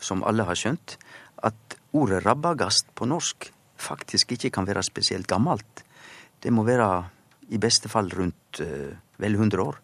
som 0.00 0.24
alle 0.24 0.46
har 0.48 0.56
skjønt, 0.56 0.96
at 1.44 1.76
ordet 1.92 2.22
rabagast 2.24 2.94
på 2.96 3.08
norsk 3.10 3.50
faktisk 3.80 4.36
ikke 4.36 4.52
kan 4.54 4.68
være 4.68 4.84
spesielt 4.86 5.28
gammelt. 5.28 5.84
Det 6.40 6.52
må 6.52 6.64
være 6.64 6.88
i 7.50 7.58
beste 7.60 7.90
fall 7.90 8.08
rundt 8.14 8.60
uh, 8.62 8.92
vel 9.20 9.36
100 9.36 9.64
år. 9.64 9.80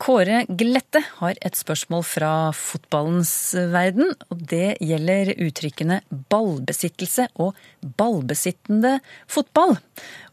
Kåre 0.00 0.44
Glette 0.48 1.02
har 1.18 1.36
et 1.44 1.58
spørsmål 1.58 2.04
fra 2.08 2.32
fotballens 2.56 3.52
verden. 3.72 4.14
og 4.32 4.40
Det 4.48 4.78
gjelder 4.80 5.34
uttrykkene 5.36 6.00
ballbesittelse 6.32 7.28
og 7.36 7.58
ballbesittende 8.00 8.96
fotball. 9.28 9.76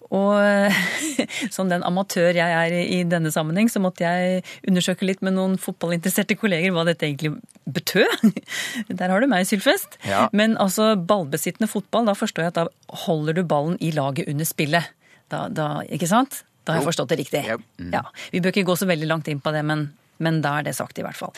Og 0.07 0.71
som 1.55 1.67
den 1.67 1.83
amatør 1.83 2.37
jeg 2.37 2.55
er 2.61 2.75
i 2.79 3.01
denne 3.11 3.31
sammenheng, 3.33 3.67
så 3.67 3.81
måtte 3.83 4.07
jeg 4.07 4.45
undersøke 4.69 5.07
litt 5.09 5.23
med 5.25 5.35
noen 5.35 5.57
fotballinteresserte 5.59 6.39
kolleger 6.39 6.71
hva 6.71 6.87
dette 6.87 7.09
egentlig 7.09 7.35
betød. 7.67 8.31
Der 8.87 9.11
har 9.11 9.19
du 9.19 9.27
meg, 9.27 9.49
Sylfest. 9.49 9.99
Ja. 10.07 10.29
Men 10.31 10.55
altså 10.63 10.93
ballbesittende 10.95 11.67
fotball, 11.67 12.07
da 12.07 12.15
forstår 12.15 12.47
jeg 12.47 12.55
at 12.55 12.61
da 12.61 13.01
holder 13.03 13.35
du 13.35 13.43
ballen 13.43 13.75
i 13.83 13.91
laget 13.91 14.31
under 14.31 14.47
spillet. 14.47 14.93
Da, 15.27 15.49
da, 15.51 15.81
ikke 15.91 16.07
sant? 16.07 16.45
Da 16.67 16.75
har 16.75 16.83
jeg 16.83 16.89
forstått 16.89 17.13
det 17.13 17.21
riktig. 17.21 17.45
Ja. 17.47 17.55
Mm. 17.79 17.93
Ja, 17.95 18.03
Vi 18.33 18.41
bør 18.43 18.51
ikke 18.51 18.67
gå 18.67 18.75
så 18.75 18.89
veldig 18.89 19.07
langt 19.07 19.29
inn 19.31 19.39
på 19.43 19.53
det, 19.55 19.63
men, 19.63 19.87
men 20.19 20.41
da 20.43 20.57
er 20.59 20.67
det 20.67 20.75
sagt 20.75 20.99
i 20.99 21.05
hvert 21.05 21.17
fall. 21.17 21.31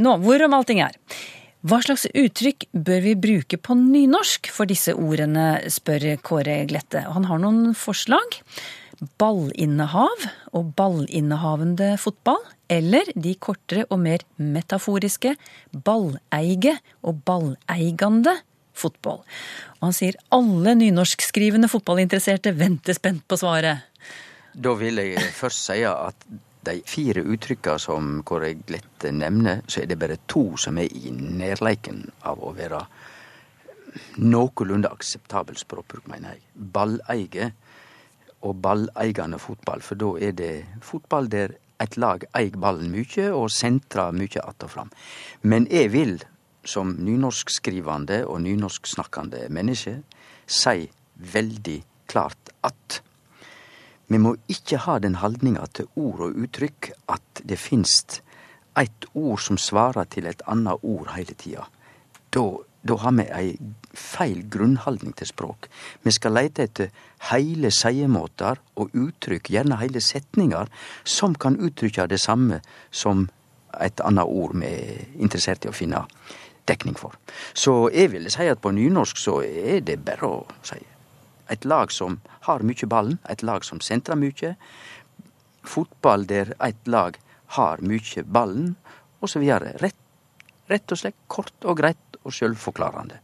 Nå, 0.00 0.16
hvorom 0.24 0.56
allting 0.56 0.80
er. 0.84 0.96
Hva 1.60 1.82
slags 1.84 2.06
uttrykk 2.16 2.70
bør 2.72 3.02
vi 3.04 3.16
bruke 3.20 3.58
på 3.60 3.76
nynorsk 3.76 4.48
for 4.48 4.70
disse 4.70 4.94
ordene, 4.96 5.58
spør 5.68 6.14
Kåre 6.24 6.62
Glette. 6.70 7.02
Han 7.12 7.28
har 7.28 7.42
noen 7.42 7.74
forslag. 7.76 8.40
Ballinnehav 9.20 10.24
og 10.56 10.72
ballinnehavende 10.76 11.92
fotball. 12.00 12.40
Eller 12.72 13.12
de 13.12 13.34
kortere 13.36 13.84
og 13.90 14.00
mer 14.00 14.24
metaforiske 14.40 15.34
balleige 15.84 16.78
og 17.04 17.20
balleigande 17.28 18.38
fotball. 18.80 19.20
Og 19.80 19.90
han 19.90 19.96
sier 19.96 20.16
alle 20.32 20.76
nynorskskrivende 20.80 21.68
fotballinteresserte 21.68 22.54
venter 22.56 22.96
spent 22.96 23.26
på 23.28 23.36
svaret. 23.40 23.84
Da 24.60 24.74
vil 24.76 25.00
jeg 25.00 25.30
først 25.32 25.62
si 25.70 25.78
at 25.88 26.26
de 26.68 26.74
fire 26.84 27.22
uttrykka 27.24 27.78
som 27.80 28.18
Kåre 28.28 28.52
Glette 28.68 29.08
nevner, 29.16 29.62
så 29.64 29.80
er 29.80 29.88
det 29.88 29.96
bare 30.00 30.18
to 30.28 30.58
som 30.60 30.76
er 30.78 30.92
i 30.92 31.12
nærleiken 31.14 32.02
av 32.28 32.42
å 32.44 32.52
være 32.52 32.82
noenlunde 34.20 34.90
akseptabel 34.92 35.56
språkbruk, 35.56 36.04
mener 36.12 36.34
jeg. 36.34 36.44
Balleige 36.76 37.50
og 38.44 38.60
balleigende 38.60 39.40
fotball, 39.40 39.80
for 39.80 39.96
da 40.00 40.12
er 40.28 40.36
det 40.36 40.52
fotball 40.84 41.32
der 41.32 41.56
et 41.80 41.96
lag 41.96 42.26
eier 42.36 42.60
ballen 42.60 42.92
mye 42.92 43.30
og 43.32 43.48
sentrer 43.50 44.12
mye 44.12 44.44
att 44.44 44.62
og 44.62 44.70
fram. 44.70 44.90
Men 45.42 45.66
jeg 45.70 45.92
vil, 45.92 46.18
som 46.64 46.96
nynorskskrivende 46.98 48.26
og 48.26 48.42
nynorsksnakkende 48.42 49.48
menneske, 49.48 50.02
si 50.46 50.90
veldig 51.16 51.82
klart 52.06 52.52
at 52.62 53.00
vi 54.10 54.18
må 54.18 54.34
ikke 54.50 54.80
ha 54.86 54.98
den 54.98 55.20
haldninga 55.20 55.68
til 55.78 55.86
ord 55.94 56.24
og 56.26 56.40
uttrykk 56.42 56.90
at 57.14 57.42
det 57.46 57.60
finst 57.62 58.20
eit 58.78 59.06
ord 59.14 59.38
som 59.42 59.58
svarer 59.58 60.08
til 60.10 60.26
et 60.26 60.42
annet 60.50 60.82
ord 60.82 61.12
hele 61.14 61.36
tida. 61.38 61.66
Da, 62.34 62.96
har 62.98 63.14
vi 63.14 63.26
ei 63.36 63.54
feil 63.94 64.42
grunnhaldning 64.50 65.14
til 65.18 65.30
språk. 65.30 65.68
Vi 66.02 66.14
skal 66.14 66.34
leite 66.34 66.66
etter 66.66 66.90
heile 67.30 67.70
seiemåtar 67.74 68.58
og 68.82 68.94
uttrykk, 68.98 69.50
gjerne 69.54 69.78
heile 69.78 70.02
setningar, 70.02 70.70
som 71.04 71.34
kan 71.34 71.58
uttrykke 71.58 72.08
det 72.10 72.20
samme 72.22 72.62
som 72.90 73.28
et 73.78 74.02
annet 74.02 74.26
ord 74.26 74.56
vi 74.58 74.70
er 74.70 75.04
interessert 75.22 75.66
i 75.66 75.70
å 75.70 75.76
finne 75.76 76.02
dekning 76.66 76.98
for. 76.98 77.14
Så 77.54 77.90
jeg 77.94 78.10
ville 78.14 78.30
si 78.30 78.46
at 78.50 78.62
på 78.62 78.74
nynorsk 78.74 79.18
så 79.18 79.40
er 79.46 79.84
det 79.86 80.00
bare 80.06 80.26
å 80.26 80.40
si 80.66 80.78
et 81.50 81.64
lag 81.64 81.92
som 81.92 82.20
har 82.46 82.64
mye 82.66 82.88
ballen, 82.90 83.18
et 83.28 83.42
lag 83.46 83.64
som 83.66 83.82
sentrer 83.84 84.18
mye. 84.18 84.54
Fotball 85.66 86.26
der 86.30 86.54
et 86.58 86.86
lag 86.88 87.18
har 87.56 87.82
mye 87.82 88.24
ballen, 88.24 88.76
osv. 89.20 89.42
Rett, 89.82 89.98
rett 90.70 90.94
og 90.94 91.02
slett 91.02 91.18
kort 91.28 91.66
og 91.66 91.80
greit 91.82 92.20
og 92.24 92.32
sjølforklarende. 92.34 93.20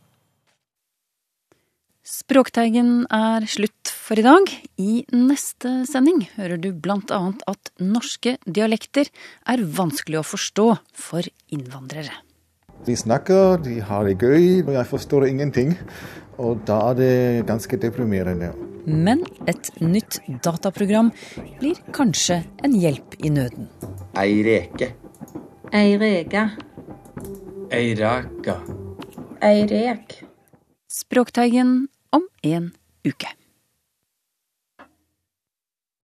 Språkteigen 2.07 3.01
er 3.11 3.43
slutt 3.51 3.91
for 3.91 4.21
i 4.21 4.23
dag. 4.23 4.47
I 4.79 5.03
neste 5.11 5.81
sending 5.91 6.21
hører 6.37 6.61
du 6.63 6.69
blant 6.71 7.11
annet 7.11 7.43
at 7.51 7.73
norske 7.83 8.37
dialekter 8.47 9.11
er 9.51 9.65
vanskelig 9.67 10.21
å 10.21 10.29
forstå 10.29 10.69
for 10.95 11.27
innvandrere. 11.51 12.15
De 12.87 12.95
snakker, 12.95 13.59
de 13.65 13.81
har 13.83 14.07
det 14.07 14.21
gøy, 14.23 14.63
og 14.63 14.71
jeg 14.77 14.91
forstår 14.93 15.27
ingenting. 15.27 15.75
Og 16.39 16.61
da 16.69 16.79
er 16.91 16.99
det 16.99 17.47
ganske 17.49 17.79
deprimerende. 17.81 18.53
Men 18.87 19.25
et 19.51 19.71
nytt 19.83 20.21
dataprogram 20.45 21.11
blir 21.59 21.81
kanskje 21.97 22.43
en 22.65 22.77
hjelp 22.79 23.17
i 23.19 23.33
nøden. 23.35 23.71
Ei 24.21 24.43
reke. 24.47 24.93
Ei 25.75 25.97
reke. 25.99 26.45
Ei 27.75 27.95
raka. 27.99 28.61
Ei 29.43 29.67
rek. 29.67 30.21
Språkteigen 30.87 31.89
om 32.15 32.29
en 32.47 32.71
uke. 33.05 33.33